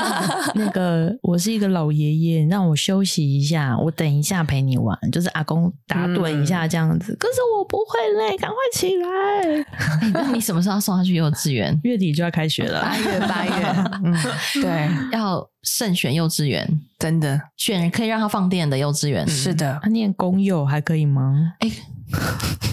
[0.54, 7.12] 那个我是一个老爷爷，让我休息一下，我等一下陪你玩。”就是阿公打盹一下这样子。
[7.14, 9.66] 嗯、可是我不会累，赶快起来。
[10.12, 11.76] 那你什么时候送他去幼稚园？
[11.82, 13.52] 月底就要开学了，八月八月。
[14.04, 14.14] 嗯，
[14.62, 15.51] 对，要。
[15.62, 19.26] 慎选幼稚园，真的选可以让他放电的幼稚园。
[19.28, 21.54] 是的，他念公幼还可以吗？
[21.60, 21.70] 哎。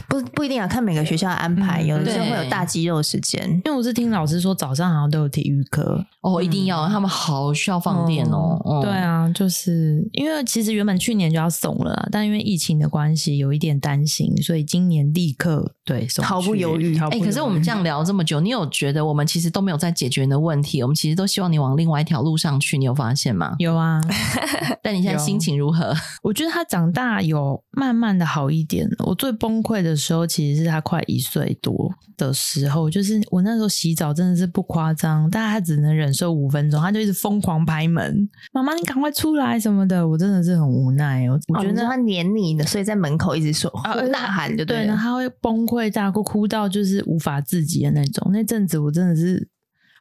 [0.07, 3.47] 不不一定啊看每个学校安排，有的时候会有大肌肉时间。
[3.65, 8.59] 因为我是听老师说，早上好像都有体育课哦，一定要，他们好需要放电哦。
[8.81, 16.97] 对啊，就是因为其实原本去年就要送了，但因为疫情的关系，有一点担心，所以今年立刻对毫不犹豫。
[16.97, 20.81] 哎，可是我们这样聊这么久，你有觉得我们其实都没有在解决你的问题？
[20.81, 23.53] 我们其实都希望你往另外一条路上去，你有发现吗？
[23.59, 24.01] 有啊，
[24.81, 25.93] 但你现在心情如何？
[26.23, 28.89] 我觉得他长大有慢慢的好一点。
[29.05, 30.81] 我最崩溃的时候，其实是他。
[30.89, 41.29] 快一岁多的时候，就是我那时候洗澡真的是不夸张，但他只能忍受五分钟，他就一直疯狂拍门，妈妈你赶快出来什么的，我真的是很无奈。
[41.29, 43.69] 我我觉得他黏你的，所以在门口一直说
[44.09, 48.31] 呐喊，就对了，他会崩溃大哭，哭到就是无法自己的那种。
[48.31, 49.47] 那阵子我真的是。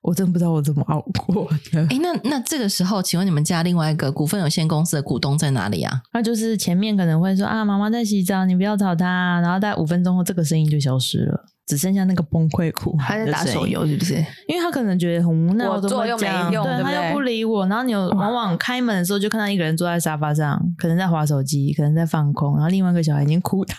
[0.03, 1.81] 我真不知道我怎么熬过的。
[1.91, 6.01] 哎，那那这个时候，请问你们家另外一个股份有限公司的股东在哪里啊？
[6.13, 9.41] 那就是前面可能会说啊，妈妈在洗澡，你不要吵她。
[9.41, 14.15] 然后大概五分钟后，这个声音就消失了，只剩下那个崩溃哭，还在打手游，是不是？
[14.47, 17.67] 因为他可能觉得很无奈，我做又没用，对，他又不理我。
[17.67, 23.75] 然后你有往往开门的时候，就看到一个人坐在沙发上，可能在划手机，可能在放空，然后另外一个小孩已经哭到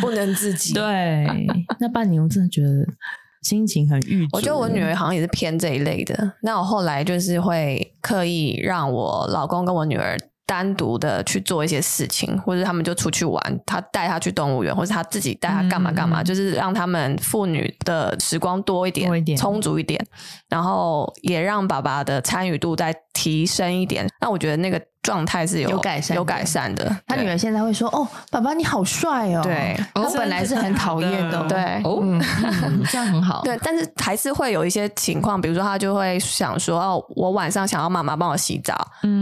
[0.00, 0.72] 不能自己。
[0.72, 1.46] 对，
[1.78, 2.86] 那半年我真的觉得。
[3.42, 6.32] 心情很郁，我觉得我女儿好像也是偏这一类的。
[6.42, 20.04] 那我后来就是会刻意让我老公跟我女儿单独的去做一些事情，或者他们就出去玩，他带她去动物园，或者他自己带她干嘛干嘛，嗯、就是让他们父女的时光多一点，多一点，充足一点，
[20.48, 24.06] 然后也让爸爸的参与度再提升一点。
[24.20, 24.80] 那我觉得那个。
[25.02, 26.94] 状态是有，有改善，有改善的。
[27.06, 31.42] 他女儿现在会说：“哦，爸爸你好帅哦。”对，他本来是很讨厌的。
[31.48, 32.02] 对，哦，
[32.90, 33.40] 这样很好。
[33.42, 38.74] 对，但是还是会有一些情况，比如说他就会想说：“哦，我晚上想要妈妈帮我洗澡。”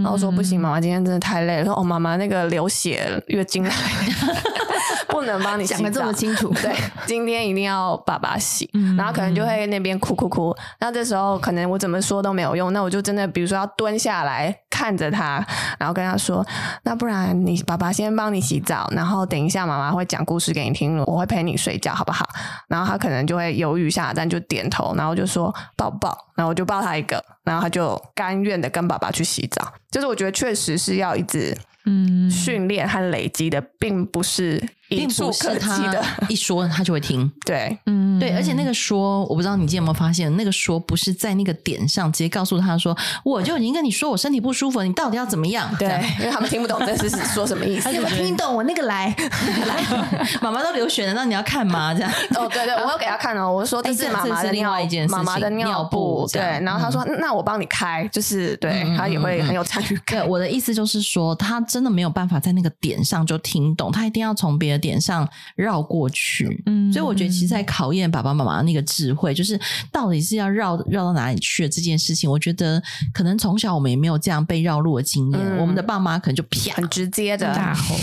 [0.03, 3.71] 然后说：“不行，妈妈今天真的太累了。”说：“哦，妈妈那个流血月经来，
[5.09, 6.49] 不能帮你洗澡。”讲得这么清楚。
[6.63, 6.75] 对，
[7.07, 8.71] 今天一定要爸爸洗。
[8.97, 10.55] 然后可能就会那边哭哭哭。
[10.81, 12.73] 那这时候可能我怎么说都没有用。
[12.73, 15.45] 那我就真的，比如说要蹲下来看着他。
[15.79, 16.45] 然后跟他说
[16.85, 22.29] ：“那不然你爸爸先帮你洗澡，然后等一下妈妈会讲故事给你听，我会陪你睡觉，好不好？”
[22.69, 29.73] 然后他可能就会犹豫一下，但就点头，然后就说：“抱抱。”然后我就抱他一个，然后他就甘愿的跟爸爸去洗澡。
[29.91, 34.69] 就是我觉得确实是要一直嗯训练和累积的，并不是。
[34.89, 35.95] 并不是他
[36.29, 45.69] 一说他就会听， 对，嗯，对，而且那个说，我不知道你今天有没有发现，那个说不是在那个点上直接告诉他说，我就已经跟你说我身体不舒服，你到底要怎么样？
[45.79, 47.85] 对，因为他们听不懂这是说什么意思。
[47.85, 49.09] 他有没有听懂我那个来？
[49.67, 49.85] 来，
[50.41, 51.93] 妈妈都流血了，那你要看吗？
[51.93, 52.11] 这样？
[52.37, 53.53] 哦，对对，我有给他看哦。
[53.53, 56.29] 我说这是妈妈的另外一件事情，妈妈的尿布。
[56.33, 60.21] 对，然后他说那我帮你开，就是对他也会很有参与感。
[60.21, 64.89] 对，我的意思就是说，他真的没有办法在那个点上就听懂，他一定要从别的。
[64.89, 66.63] 点上绕过去。
[66.65, 69.61] 嗯，所以我觉得其实在考验爸爸妈妈那个智慧，就是
[69.93, 72.31] 到底是要绕绕到哪里去的这件事情。
[72.31, 77.95] 我觉得可能从小我们也没有这样被绕路的经验，嗯、我们的爸妈可能就啪很直接的大吼。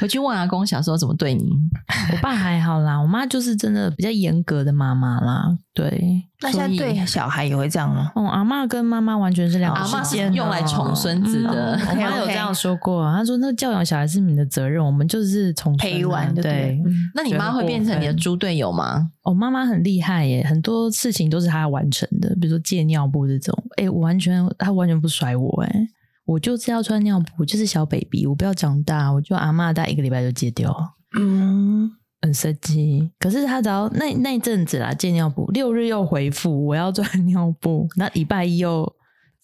[0.00, 1.48] 回去问阿公小时候怎么对你？
[2.10, 5.56] 我爸还好啦，我妈就是真的比较严格的妈妈啦。
[5.76, 8.10] 对，那现在对小孩也会这样吗？
[8.14, 9.78] 哦，阿嬷跟妈妈完全是两个。
[9.78, 13.04] 阿嬷是用来宠孙子的， 我妈有这样说过。
[13.12, 16.80] 她说：“那教养小孩是你的责任，我们就是从陪玩。”对，
[17.14, 19.10] 那你妈会变成你的猪队友吗？
[19.24, 25.88] 哦，妈妈很厉害耶，很多事情都是她完成的，比如说借尿布这种，哎，完全她完全不甩我，哎，
[26.24, 30.74] 我就是要穿尿布，就是小 baby，我不要长大，我就阿嬷大概一个礼拜就戒掉。
[31.18, 31.90] 嗯。
[32.26, 38.82] 很生气，可是他只要那那一阵子啦，借尿布，六日又回复我要赚尿布，那礼拜一又，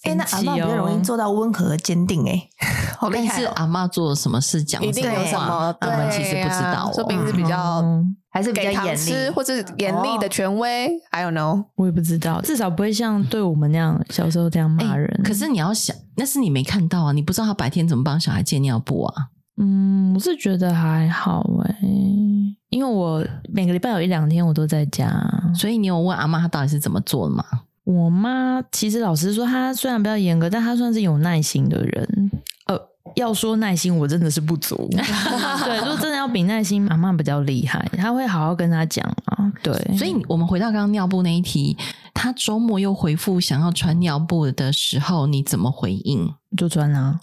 [0.03, 2.69] 哎、欸，那阿妈比较容易做到温和坚定、欸，哎，
[2.99, 3.27] 好厉害、喔！
[3.29, 15.23] 但是阿妈做了什么事，讲一定有什么，我们其实不知道、喔，说不定是比较、嗯、还是比较严厉，或者严厉的权威、哦、，I don't know，我也不知道，至少不会像对我们那样小时候这样骂人、欸。
[15.23, 19.29] 可是你要想，那是你没看到啊，你不知道他白天怎么帮小孩借尿布啊。
[19.59, 21.87] 嗯，我是觉得还好哎、欸，
[22.73, 25.13] 因为我每个礼拜有一两天我都在家，
[25.55, 27.45] 所以你有问阿妈她到底是怎么做的吗？
[27.85, 32.31] 我妈其实老实说，她虽然比较严格，但她算是有耐心的人。
[32.67, 32.81] 呃，
[33.17, 34.89] 要说耐心，我真的是不足。
[34.93, 39.53] 对，如果真的要比耐心，阿妈比较厉害，她会好好跟她讲啊。
[39.63, 41.77] 对，所以我们回到刚刚尿布那一题，
[42.15, 46.33] 她周末又回复想要穿尿布的时候，你怎么回应？
[46.57, 47.19] 就穿啊，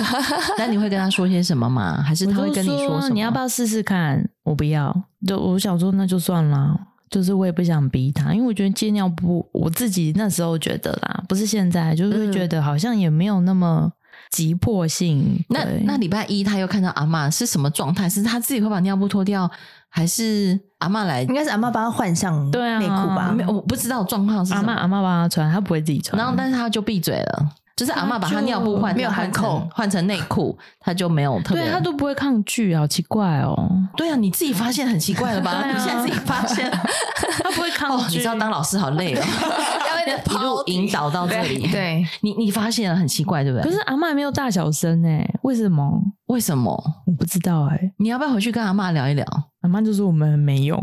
[0.58, 2.02] 那你会跟他说些什么吗？
[2.02, 3.14] 还是他会跟你说什么？
[3.14, 4.28] 你要不要试试看？
[4.44, 4.94] 我不要，
[5.26, 13.90] 就我想说那就算了，就是我也不想逼他，因为我觉得借尿布，我自己那时候觉得啦，不是现在，就是会觉得好像也没有那么
[14.30, 15.44] 急迫性。
[15.48, 18.08] 那那礼拜一他又看到阿嬷是什么状态？
[18.08, 19.50] 是他自己会把尿布脱掉，
[19.88, 21.22] 还是阿嬷来？
[21.22, 23.32] 应该是阿嬷帮他换上对啊内裤吧？
[23.32, 24.72] 没有，我不知道状况是什么。
[24.72, 26.18] 阿嬷阿嬷帮他穿，他不会自己穿。
[26.18, 27.52] 然后，但是他就闭嘴了。
[27.76, 31.62] 就是阿嬷把她尿布换，没有换扣，换成内裤，她就没有特别。
[31.62, 33.70] 对，他都不会抗拒，好奇怪哦。
[33.96, 35.64] 对啊，你自己发现很奇怪了吧？
[35.70, 36.70] 你现在自己发现，
[37.44, 38.16] 她不会抗拒。
[38.16, 39.22] 你知道当老师好累哦，
[40.32, 41.70] 要一路引导到这里。
[41.70, 43.70] 对，你你发现了很奇怪，对不对？
[43.70, 46.00] 可是阿嬷没有大小声哎，为什么？
[46.28, 46.72] 为什么？
[47.06, 47.92] 我不知道哎。
[47.98, 49.26] 你要不要回去跟阿嬷聊一聊？
[49.60, 50.82] 阿妈就说我们很没用。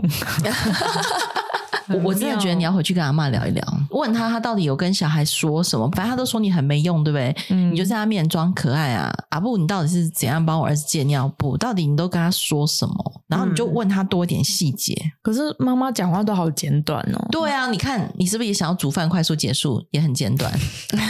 [1.90, 7.36] 我我真的觉得你要回去跟阿妈聊一聊，问他他到底有跟小孩说什么，反正他都说你很没用，对不对？
[7.50, 11.58] 嗯，你就在他面前装可爱啊，阿布，你到底是怎样帮我儿子借尿布？
[11.58, 13.22] 到底你都跟他说什么？
[13.28, 14.94] 然后你就问他多一点细节。
[15.04, 17.28] 嗯，可是妈妈讲话都好简短哦。
[17.32, 20.52] 对啊，你看你是不是也想要煮饭快速结束，也很简短？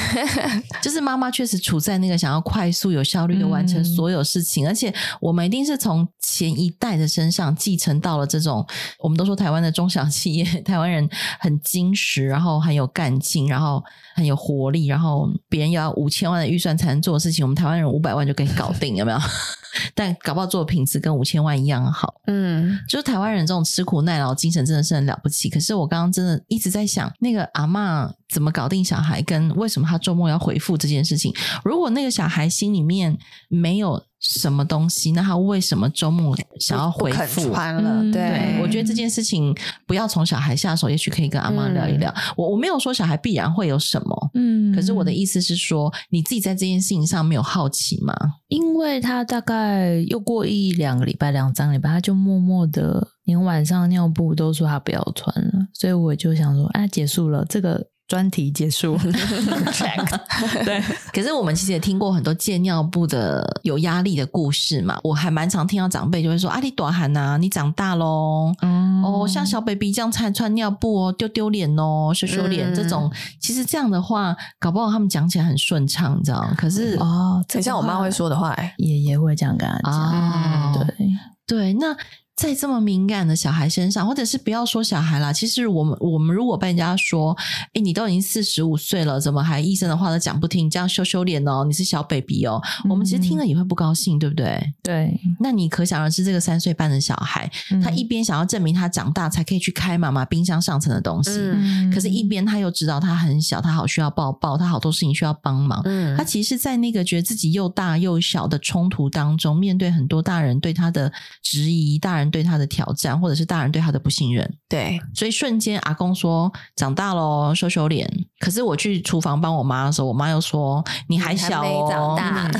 [0.82, 8.66] 就是妈妈确实处在那个想要快速有效率的完成所有事情，嗯，而且我们一定是从前一代的身上继承到了这种，
[9.00, 10.63] 我们都说台湾的中小企业。
[10.64, 11.08] 台湾人
[11.40, 13.84] 很精实，然后很有干劲，然后
[14.16, 19.18] 很有活力，然后别人要五千万的预算才能做的事情，我们台湾人五百万就可以搞定，有没有？
[19.96, 22.22] 但搞不好做的品质跟五千万一样好。
[22.28, 25.50] 嗯，就是台湾人这种吃苦耐劳精神真的是很了不起。
[25.50, 31.34] 可是我刚刚真的一直在想，那个阿嬷怎么搞定小孩，跟为什么他周末要回复这件事情？
[31.66, 33.18] 如果那个小孩心里面
[33.50, 34.04] 没有。
[34.24, 35.12] 什么东西？
[35.12, 37.50] 那他为什么周末想要回复？
[37.50, 39.54] 穿了，对，对，我觉得这件事情
[39.86, 42.10] 不要从小孩下手，也许可以跟阿妈聊一聊。
[42.12, 48.16] 嗯、我我没有说小孩必然会有什么，嗯，可是我的意思是说，你自己在这件事情上没有好奇吗？
[48.48, 57.88] 因为他大概又过一两个礼拜、两三个礼拜，他就默默的连晚上尿布都说他不要穿了，所以我就想说，啊，结束了这个。
[58.14, 58.96] 专题结束。
[60.64, 60.80] 对，
[61.12, 65.00] 可是我们其实也听过很多借尿布的有压力的故事嘛。
[65.04, 73.10] 我还蛮常听到长辈就会说：“啊，你大汉呐，你长大喽，嗯、哦，像小 baby 这样穿穿尿布哦，丢丢脸哦，羞羞脸这种。
[73.12, 76.48] 嗯”其实这样的话，搞不好他们讲起来很顺畅，你知道？
[76.56, 79.92] 可是哦，很像我妈会说的话，爷爷会这样跟他讲。
[79.92, 81.08] 哦、对
[81.48, 81.98] 对，那。
[82.36, 87.38] 在这么敏感的小孩身上，或者是不要说小孩啦，其实我们我们如果被人家说，
[87.74, 94.74] 哎，你都已经四十五岁了，怎么还医生的话都讲不听，这样羞羞脸哦，你是小 baby 哦，嗯、我们其实听了也会不高兴，对不对？
[94.82, 95.22] 对。
[95.40, 105.82] 那你可想而知，这个三岁半的小孩，嗯、他一边想要证明他长大才可以去开妈妈冰箱上层的东西，嗯、可是一边他又知道他很小，他好需要抱抱，他好多事情需要帮忙。
[105.86, 106.18] 嗯。
[106.18, 112.23] 他其实，在那个觉得自己又大又小的冲突当中，面对很多大人对他的质疑，大人。
[112.24, 114.50] 人对他的挑战，或者是大人对他的不信任。
[114.68, 118.12] 对，所以瞬间阿公说长大喽，羞羞脸。
[118.40, 122.52] 可是我去厨房帮我妈的时候，我妈又说你还小哦，长大。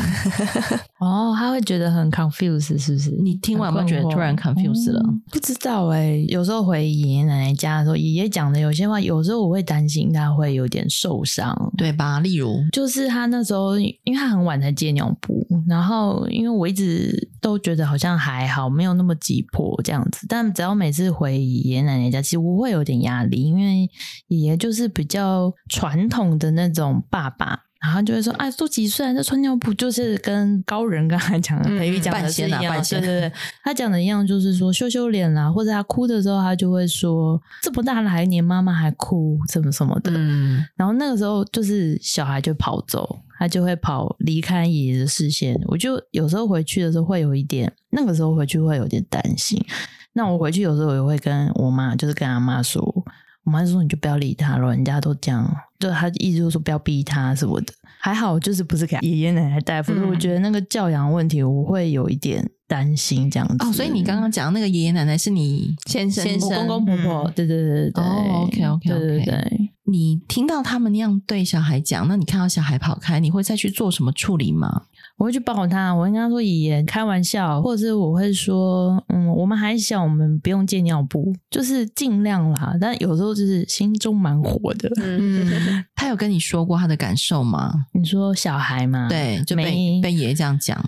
[1.00, 3.10] 哦，他会觉得很 confused，是不是？
[3.22, 5.02] 你听完有没有觉得突然 confused 了？
[5.04, 12.20] 嗯、不知道哎、欸，有时候回爷爷奶奶家的时候，爷爷讲的有些话，有时候我会担心他会有点受伤，对吧？
[12.22, 20.26] 例如，就是他那时候，因为他很晚才接尿布，然后因为我一直都觉得好像还好，没有那么急迫这样子。
[20.28, 23.90] 但只要每次回爷爷奶奶家，其实我会有点压力，因为
[24.28, 27.62] 爷爷就是比较传统的那种爸爸。
[27.84, 40.14] 然后就会说，哎，都几岁了，这穿尿布就是跟高人刚才讲的培育讲的是一样， 嗯、对对对，他讲的一样，就是说羞羞脸啦，或者他哭的时候，他就会说，这么大了还黏妈妈还哭，什么什么的。
[40.16, 45.60] 嗯，然后那个时候就是小孩就跑走，他就会跑离开爷爷的视线。
[45.66, 49.62] 我就有时候回去的时候会有一点，那个时候回去会有点担心。
[50.14, 52.82] 那我回去有时候也会跟我妈，就是跟阿妈说。
[53.44, 55.46] 我妈就说：“你就不要理他了，人家都这样。”
[55.78, 57.74] 就他意思就是说不要逼他什么的。
[58.00, 63.56] 还好，就是不是给爷爷奶奶带，否则我觉得那个教养问题，我会有一点担心这样子。
[63.60, 67.32] 哦，所以你刚刚讲那个爷爷奶奶是你先生、先生、公公婆婆？
[67.36, 68.04] 对对对对。
[68.04, 68.90] 哦，OK OK OK。
[68.90, 69.70] 对对对。
[69.86, 74.84] 你听到他们那样对小孩讲，那你看到小孩跑开，你会再去做什么处理吗？
[75.18, 82.76] 我会去抱他，我会跟他说爷爷开玩笑， 或者是我会说，嗯，我们还小，我们不用借尿布，就是尽量啦。
[82.80, 84.90] 但有时候就是心中蛮火的。
[85.02, 87.74] 嗯，他有跟你说过他的感受吗？
[87.92, 89.08] 你说小孩吗？
[89.10, 90.82] 对，就被没被爷爷这样讲。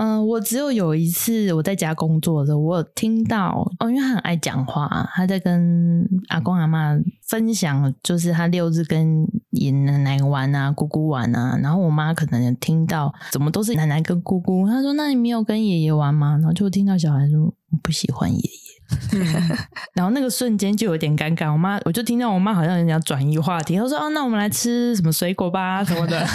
[0.00, 6.96] 嗯，我只有有一次我在家工作的时候，我有听到哦，因为他很爱讲话，他在跟阿公阿妈
[7.26, 17.42] 分享，就是他六日跟爷爷奶奶玩啊，姑姑玩啊，然后我妈可能听到怎么都是奶奶跟姑姑，她说：“那你没有跟爷爷玩吗？”然后就听到小孩说
[17.72, 18.67] ：“我不喜欢爷爷。”
[19.94, 26.26] 然后那个瞬间就有点尴尬，我妈我就听到我妈好像人家转移话题，她说：“哦，那我们来吃什么水果吧，什么的。”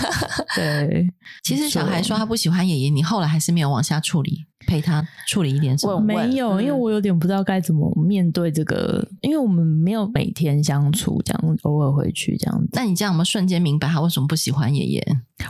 [0.56, 1.08] 对，
[1.44, 4.46] 其实小孩说他不喜欢爷爷，你后来还是没有往下处理。
[4.68, 6.00] 陪他处理一点什么？
[6.00, 12.70] 没有，因为我有点不知道该怎么面对这个，因为我们没有每天相处，这样偶尔回去这样子。
[12.74, 15.06] 那你这样，我们瞬间明白他为什么不喜欢爷爷？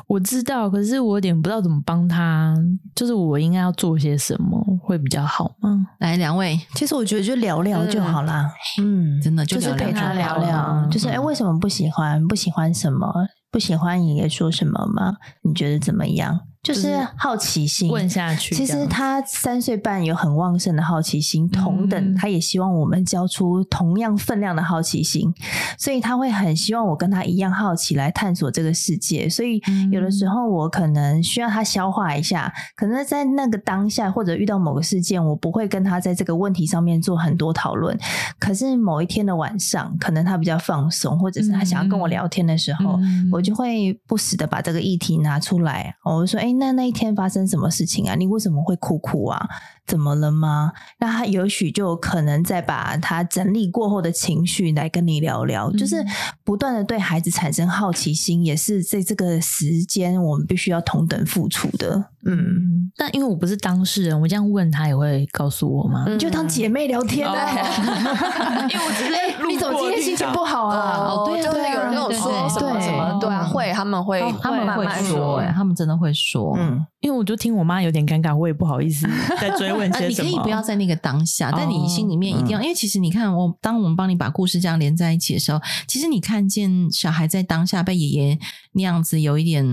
[0.08, 2.56] 我知道，可是我有点不知道怎么帮他，
[2.96, 5.86] 就是我应该要做些什么会比较好吗？
[6.00, 8.50] 来，两位，其实我觉得就聊聊就好啦。
[8.82, 12.26] 嗯，真的就是陪他聊聊，就是哎，为什么不喜欢？
[12.28, 13.08] 不喜欢什么？
[13.52, 15.18] 不喜欢爷爷说什么吗？
[15.44, 16.40] 你觉得怎么样？
[16.64, 18.56] 就是好奇心问下去。
[18.56, 25.30] 其实他三岁半有很旺盛的好奇心，同等他也希望我们交出同样分量的好奇心，
[25.78, 29.28] 所以他会很希望我跟他一样好奇来探索这个世界。
[29.28, 29.62] 所以
[29.92, 38.00] 有的时候我可能需要他消化一下，可能在那个当下或者遇到某个事件，我不会跟他在这个问题上面做很多讨论。
[38.40, 42.98] 可是某一天的晚上，可能他比较放松，或者是他想要跟我聊天的时候，
[43.34, 48.16] 我就会不时的把这个议题拿出来，我就说：“哎。”那那一天发生什么事情啊？
[48.16, 49.48] 你为什么会哭哭啊？
[49.86, 50.72] 怎么了吗？
[51.00, 56.04] 那他也许就可能再把他整理过后的情绪来跟你聊聊，嗯、就是
[56.44, 62.06] 不断的对孩子产生好奇心，也是在这个时间我们必须要同等付出的。
[62.26, 66.06] 嗯，但因为我不是当事人，我这样问他也会告诉我吗？
[66.08, 67.50] 你就当姐妹聊天啊，
[68.72, 71.00] 因为我只是你怎么今天心情不好啊？
[71.00, 79.06] 哦，对，就是有人跟我说什么什么，对啊，会他们会他们会说，哎，他们真的会说，嗯，因为我就听我妈有点尴尬，我也不好意思
[79.42, 80.30] 再追问些什么。
[80.30, 88.40] 你可以不要在那个当下，但你心里面一定要，因为其实你看，我当我们帮你把故事这样连在一起的时候，其实你看见小孩在当下被爷爷
[88.72, 89.66] 那样子有一点，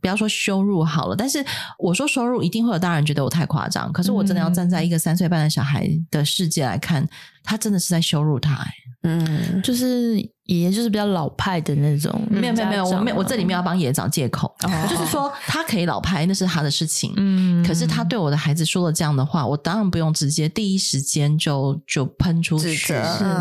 [0.00, 1.44] 不要说羞辱好了，但是
[1.80, 1.96] 我。
[1.96, 7.08] 说收入一定会有大人觉得我太夸张，可是我真的要站在一个三岁半的小孩的世界来看，
[7.46, 8.70] 他真的是在羞辱他，欸。
[9.08, 10.16] 嗯，就是
[10.46, 17.12] 爷爷就是比较老派的那种，没有没有没有，我没有我这里面要帮爷爷找借口，哦，就是说他可以老派，那是他的事情。
[17.16, 22.94] 嗯，可是他对我的孩子说了这样的话，我当然不用直接第一时间就就喷出去，是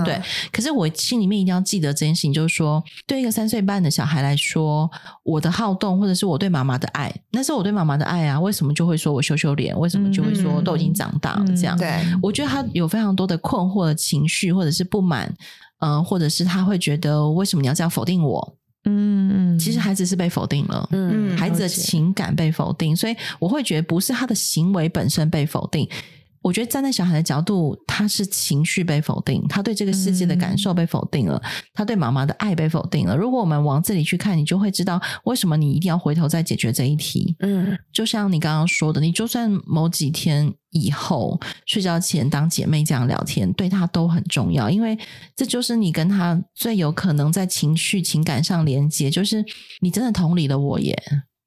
[0.04, 0.22] 对。
[0.52, 4.88] 可是我心里面一定要记得这件事情，就是说，对一个三岁半的小孩来说，
[5.24, 8.40] 我的好动或者是我对妈妈的爱，那是我对妈妈的爱啊。
[8.40, 9.76] 为什么就会说我羞羞脸？
[9.80, 11.76] 为什么就会说都已经长大了这样？
[11.76, 15.34] 对，我觉得他有非常多的困惑的情绪，或者是不满。
[15.80, 18.58] 嗯，或者是他会觉得为什么你要这样否定我？
[18.86, 25.88] 嗯，其实孩子是被否定了，嗯，孩子的情感被否定，所以我会觉得不是他的行为本身被否定。
[26.46, 33.18] 我觉得站在小孩的角度，他是情绪被否定，他对这个世界的感受被否定了，嗯、他对妈妈的爱被否定了。
[33.18, 37.36] 如果我们往这里去看，你就会知道为什么你一定要回头再解决这一题。
[37.40, 44.96] 嗯，就像你刚刚说的，你就算某几天以后睡觉前当姐妹这样聊天，对他都很重要，因为
[45.36, 49.44] 这就是你跟他最有可能在情绪情感上连接，就是
[49.82, 50.96] 你真的同理了我耶。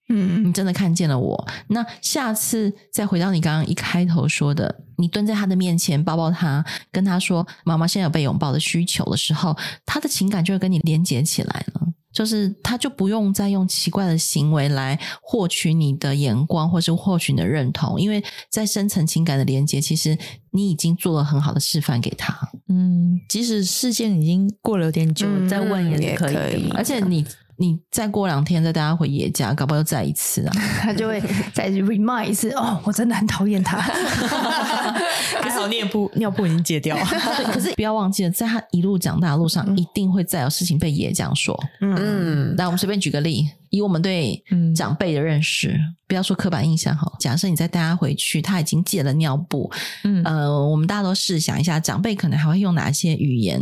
[0.08, 1.48] 嗯，你真的看见了我。
[1.68, 9.54] 那下次再回到你刚刚一开头说的，你蹲在他的面前抱抱他，跟他说“妈妈现在有被拥抱的需求”的时候，
[9.84, 11.82] 他的情感就会跟你连接起来了。
[12.10, 20.16] 就是他就不用再用奇怪的行为来获取你的眼光，或是获取你的认同，因为在深层情感的连接，其实
[20.50, 22.34] 你已经做了很好的示范给他。
[22.68, 26.70] 嗯，即使事件已经过了有点久，嗯、再问也可以，也可以。
[26.70, 27.24] 而且你。
[27.60, 30.52] 你再过两天再带他回爷家，搞不好又再一次啊！
[30.80, 31.20] 他就会
[31.52, 33.78] 再 remind 一次 哦，我真的很讨厌他。
[35.42, 37.04] 还好尿布尿布已经戒掉了，
[37.52, 41.58] 可是不要忘记了，在他一路长大的路上，嗯、一定会再有事情被爷这样说。
[41.80, 44.42] 嗯，那我们随便举个例，以我们对
[44.74, 47.10] 长辈的认识，嗯、不要说刻板印象哈。
[47.18, 49.70] 假设你再带他回去，他已经戒了尿布，
[50.04, 53.60] 嗯，呃，我们大家都试想一下，长辈可能还会用哪些语言？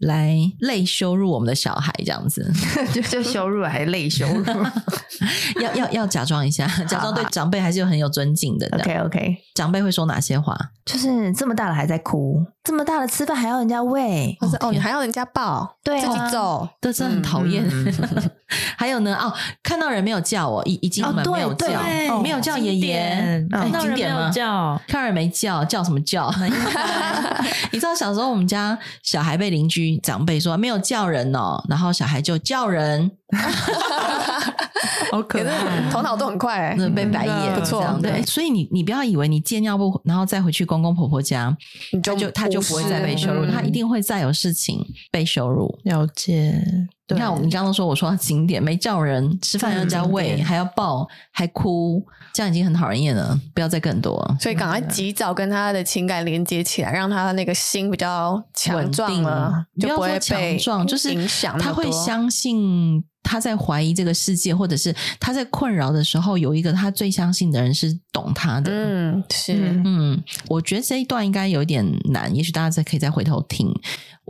[0.00, 2.50] 来累羞辱我们的小孩，这样子。
[2.92, 4.44] 就 就羞辱还是类羞辱？
[5.60, 8.66] 要要要假装一下，假装对长辈还是有很有尊敬的。
[8.78, 10.58] OK OK，长辈会说哪些话？
[10.86, 17.64] 就是这么大了还在哭，这么大了吃饭还要人家喂，或者哦，你还要人家抱，对，自己揍，这真的很讨厌。
[18.76, 19.32] 还有呢，哦，
[19.62, 26.32] 看到人没有叫我，已已经门没有叫，没有叫爷爷，看到人没有叫，看人没叫，叫什么叫？
[27.72, 29.89] 你知道小时候我们家小孩被邻居。
[29.98, 33.10] 长辈说没有叫人哦，然后小孩就叫人，
[35.10, 37.98] 好可爱，头脑都很快那，被白眼，不错。
[38.02, 41.56] 对，所以你你不要以为你借尿布，然后再回去公公婆婆家，
[41.92, 45.78] 你就他就不会再被羞辱，他一定会再有事情被羞辱。
[45.84, 46.62] 了解。
[47.14, 54.36] 你看，我们刚刚说我说他经典，没叫人吃饭要人家喂，还要抱，还哭，这样已经很讨人厌了，不要再更多。
[54.40, 61.58] 所以赶快及早跟他的情感连接起来，让他的那个心比较强壮了，就不会被强壮，就是影响。
[61.58, 68.70] 他会相信他在怀疑这个世界，或者是他在困扰的时候，有一个他最相信的人是懂他的。
[68.72, 73.72] 嗯，是，嗯，我觉得这一段应该有点难，也许大家再可以再回头听。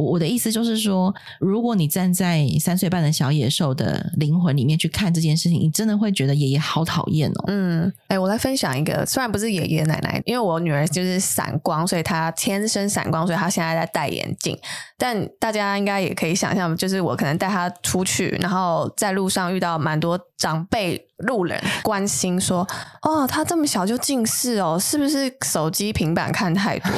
[0.01, 7.44] 我的意思就是说，如果你站在三岁半的小野兽的灵魂里面去看这件事情，你真的会觉得爷爷好讨厌哦。
[7.48, 14.59] 嗯，哎、欸，我来分享一个，虽然不是爷爷奶奶，因为我女儿就是散光，所以她天生散光，所以她现在在戴眼镜。
[14.96, 21.07] 但大家应该也可以想象，就是我可能带她出去，然后在路上遇到蛮多长辈。
[21.20, 22.66] 路人关心说
[23.03, 26.90] ：“哦，他这么小就近视哦，是不是手机、平板看太多？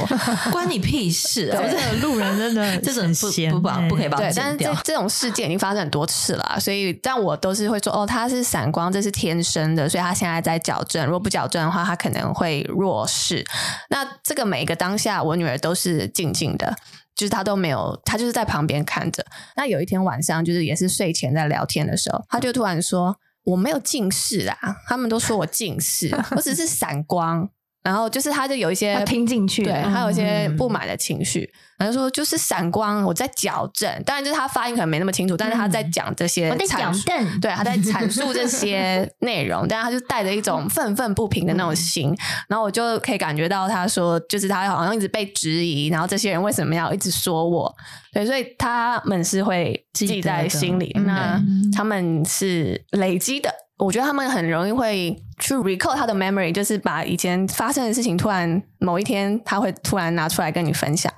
[0.52, 1.60] 关你屁事啊！
[1.60, 11.04] 对 路人真的这种不不不可以把对，但是这这种事件已经发生很多次了，所以但我都是会说：哦，他是散光，这是天生的，所以他现在在矫正。
[11.04, 13.44] 如果不矫正的话，他可能会弱视。
[13.90, 16.74] 那这个每一个当下，我女儿都是静静的，
[17.14, 19.24] 就是她都没有，她就是在旁边看着。
[19.56, 27.48] 那有一天晚上，就是也是睡前在聊天的时候，她就突然说。”我没有近视啊，他们都说我近视，我只是散光。
[27.82, 31.52] 然后就是她就有一些听进去，对，他有一些不满的情绪。
[31.82, 33.90] 然后说就是闪光，我在矫正。
[34.04, 42.16] 当然就是他发音可能没那么清楚，但是他在讲这些，我在矫正，对，他在阐述这些 内容，但是他就带着一种愤愤不平的那种心。
[42.48, 47.74] 然后我就可以感觉到他说，就是他好像一直被质疑，然后这些人为什么要一直说我？
[48.12, 51.42] 对，所以他们是会记在心里，那
[51.74, 53.52] 他们是累积的。
[53.78, 61.12] 我觉得他们很容易会去 recall 他的 memory，就是把以前发生的事情，突然某一天他会突然拿出来跟你分享。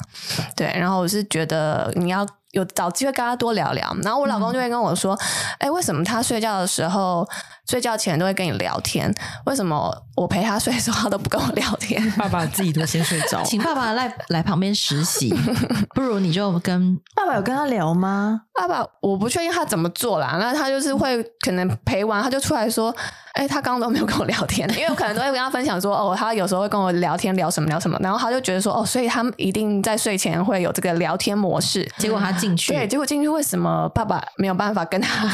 [0.56, 3.96] 对，然后我是觉得你要有找机会跟他多聊聊。
[4.02, 5.18] 然后我老公就会跟我说
[5.58, 7.26] ：“哎、嗯，为什么他睡觉的时候？”
[7.68, 9.12] 睡觉前都会跟你聊天，
[9.46, 12.02] 为什么我陪他睡的时候他都不跟我聊天？
[12.16, 15.34] 爸爸自己都先睡着， 请爸爸来来旁边实习，
[15.94, 18.42] 不如你就跟爸爸有跟他聊吗？
[18.54, 22.94] 爸爸，我不确定他怎么做啦，那他就是会可能陪完他就出来说，
[23.32, 35.28] 哎，他刚刚都没有跟我聊天，因为我可能都会跟他分享说，哦，他有时候会跟我聊天聊什么聊什么，然后他就觉得说，哦，所以他们一定在睡前会有这个聊天模式，结果他进去，对，结果进去为什么爸爸没有办法跟他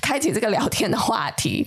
[0.00, 1.66] 开启这个聊天的话题？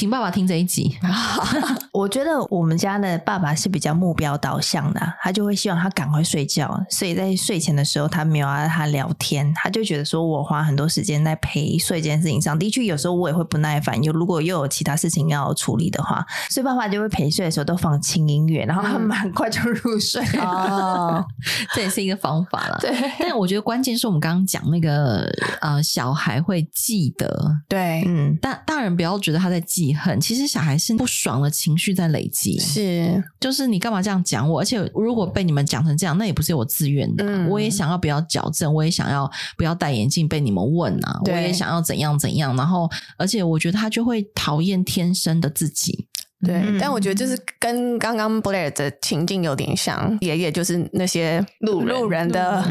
[0.00, 0.96] 请爸爸听这一集。
[1.92, 12.58] 我觉得我们家的爸爸是比较目标导向的，他就会希望他赶快睡觉，所以在睡前的时候，他没有让他聊天，他就觉得说我花很多时间在陪睡这件事情上。
[12.58, 20.24] 的确，有时候我也会不耐烦，又如果又有其他事情要处理的话，所以爸爸就会陪睡的时候都放轻音乐，然后他们很快就入睡。
[21.74, 22.78] 这也是一个方法了。
[22.80, 25.30] 对，但我觉得关键是我们刚刚讲那个
[25.60, 34.60] 呃，小孩会记得，对，嗯，大大人不要觉得他在记恨，其实小孩是不爽的情绪在累积，是，就是你干嘛这样讲我？
[34.60, 46.06] 而且如果被你们讲成这样，那也不是我自愿的，嗯、我也想要不要矫正，我也想要不要戴眼镜被你们问啊，我也想要怎样怎样，然后而且我觉得他就会讨厌天生的自己。
[46.42, 52.64] 对，嗯、但我觉得就是跟刚刚 Blair 的情境有点像，爷爷就是那些路路人的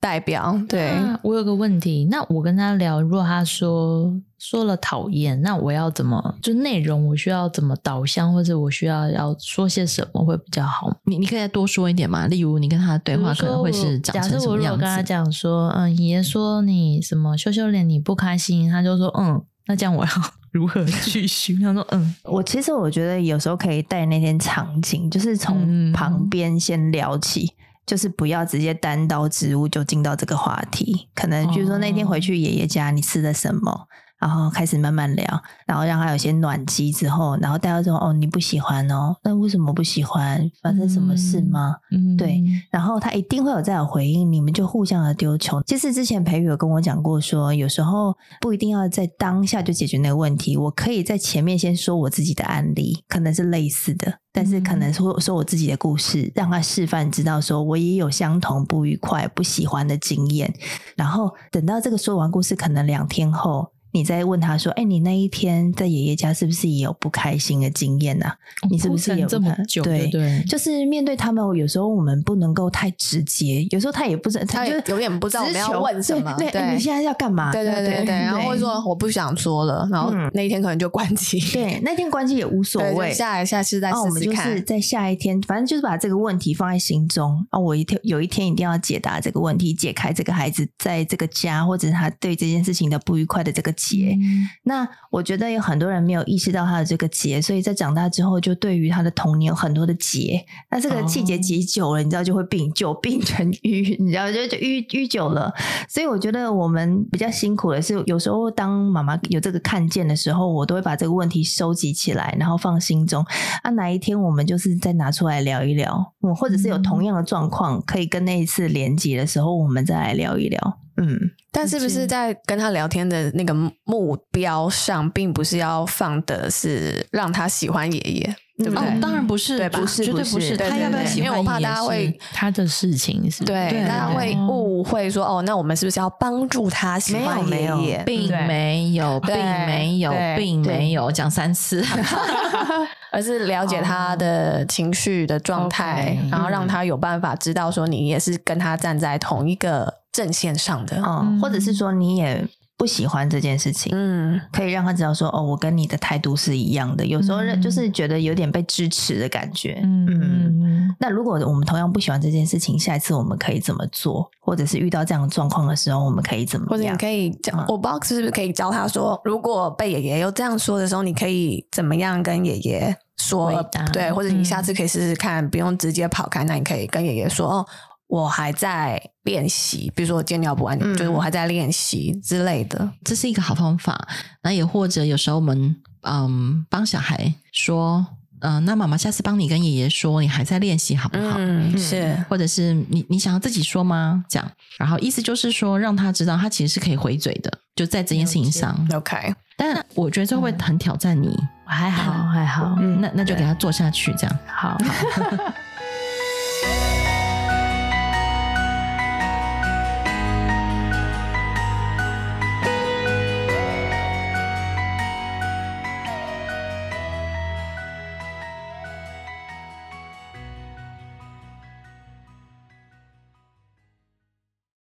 [0.00, 0.50] 代表。
[0.52, 4.12] 嗯、对，我有个问题，那我跟他聊，如果他说
[4.50, 10.94] 说了讨厌，那我要怎么就内容我需要怎么导向，或者我需要要说些什么会比较好？
[11.04, 12.26] 你你可以再多说一点嘛？
[12.26, 14.42] 例如你跟他的对话可能会是长成什么样子？
[14.42, 20.10] 假设我如果跟他讲说，嗯，爷爷说你什么羞羞脸你不开心，他就说嗯，那这样我要。
[20.52, 21.58] 如何继续？
[21.64, 31.08] 他说：“嗯，我其实我觉得有时候可以带那天场景，就是从旁边先聊起，嗯、就是不要直接单刀直入就进到这个话题。
[31.12, 33.88] 可能就是说那天回去爷爷家，你吃了什么？”
[34.24, 40.50] 然后开始慢慢聊，然后让他有些暖机之后，然后带到这种哦，你不喜欢哦，那为什么不喜欢？
[40.62, 41.76] 发生什么事吗？
[41.90, 45.62] 嗯，对，然后他一定会有这样的回应，你们就互相的丢球。
[45.66, 60.50] 其实之前培宇有跟我讲过说，说有时候不一定要在当下就解决那个问题，我可以在前面先说我自己的案例，可能是类似的，但是可能说说我自己的故事，让他示范知道说我也有相同不愉快、不喜欢的经验，
[60.96, 63.73] 然后等到这个说完故事，可能两天后。
[63.94, 68.26] 你再问他说：“哎，你那一天在爷爷家是不是也有不开心的经验呢？
[68.68, 69.84] 你是不是有这么久？
[69.84, 76.34] 对对，就是面对他们，有时候我们不能够太直接，有时候他也不知道，他就有点不知道我们要问什么。
[76.36, 77.52] 对，你现在要干嘛？
[77.52, 81.38] 对对对对，然后会说我不想说了，然后那一天可能就关机。
[81.52, 84.04] 对，那天关机也无所谓，下一下次再试试看。
[84.04, 87.58] 我们就是在下一天，反正就是把这个问题放在心中啊。
[87.60, 94.16] 我一天有一天一定要解答这个问题，解开这个孩子在这个家或者他对这件事情的不愉快的这个结。
[94.64, 100.44] 那我觉得有很多人没有意识到他的这个结，所以在长大之后，就对于他的童年有很多的结。
[100.70, 105.52] 那这个气结结久了，你知道就会病，久病成瘀，你知道就就瘀瘀久了。
[105.88, 113.24] 所以我觉得我们比较辛苦的是，有时候当妈妈有这个看见的时候，我都会把这个问题收集起来，然后放心中。
[113.62, 120.78] 啊，哪一天我们就是再拿出来聊一聊，嗯，或者是有同样的状况，可以跟那一次连结的时候，我们再来聊一聊。
[120.96, 121.18] 嗯，
[121.50, 123.52] 但是不是在跟他聊天的那个
[123.84, 129.00] 目标上，并不是要放的是让他喜欢爷爷，对不对？
[129.00, 129.80] 当然不是，对吧？
[129.86, 130.56] 绝对不是。
[130.56, 131.26] 他要不要喜欢？
[131.26, 138.02] 因为我怕大家会他的事情是，对，大家会误会说，哦，那我们是不是要帮助他喜欢爷爷？
[138.06, 141.84] 并没有，并没有，并没有讲三次
[143.10, 149.92] 而是了解他的情绪的状态，然后让他有办法知道说，你也是跟他站在同一个。
[150.14, 152.46] 阵线上的，嗯，或者是说你也
[152.76, 157.06] 不喜欢这件事情，嗯，可以让他知道说，哦，我跟你的态度是一样的。
[157.06, 160.96] 有时候就是觉得有点被支持的感觉，嗯嗯。
[160.98, 164.28] 那如果我们同样不喜欢这件事情，下一次我们可以怎么做？
[164.40, 166.70] 或者是遇到这样的状况的时候，我们可以怎么样？
[166.70, 173.52] 或者你可以教，我不知道是不是可以教他说，如果被爷爷又这样说的时候，你可以怎么样跟爷爷说？
[173.92, 177.66] 对，或者你下次可以试试看，不用直接跑开，那你可以跟爷爷说，哦。
[178.14, 184.06] 我还在练习，比如说我接尿不完，嗯、就是我还在练习之类的，这是一个好方法。
[184.40, 188.06] 那也或者有时候我们嗯帮小孩说，
[188.38, 191.34] 嗯、呃，那妈妈下次帮你跟爷爷说，你还在练习好不好？
[191.38, 194.24] 嗯，是，或者是你你想要自己说吗？
[194.28, 194.48] 这样，
[194.78, 198.86] 然后意思就是说让他知道他其实是可以回嘴的，就在这件事情上。
[198.94, 201.36] OK，但我觉得这会很挑战你，
[201.66, 204.38] 还好还好，嗯，那那就给他做下去，这样。
[204.46, 204.78] 好。
[205.34, 205.73] 好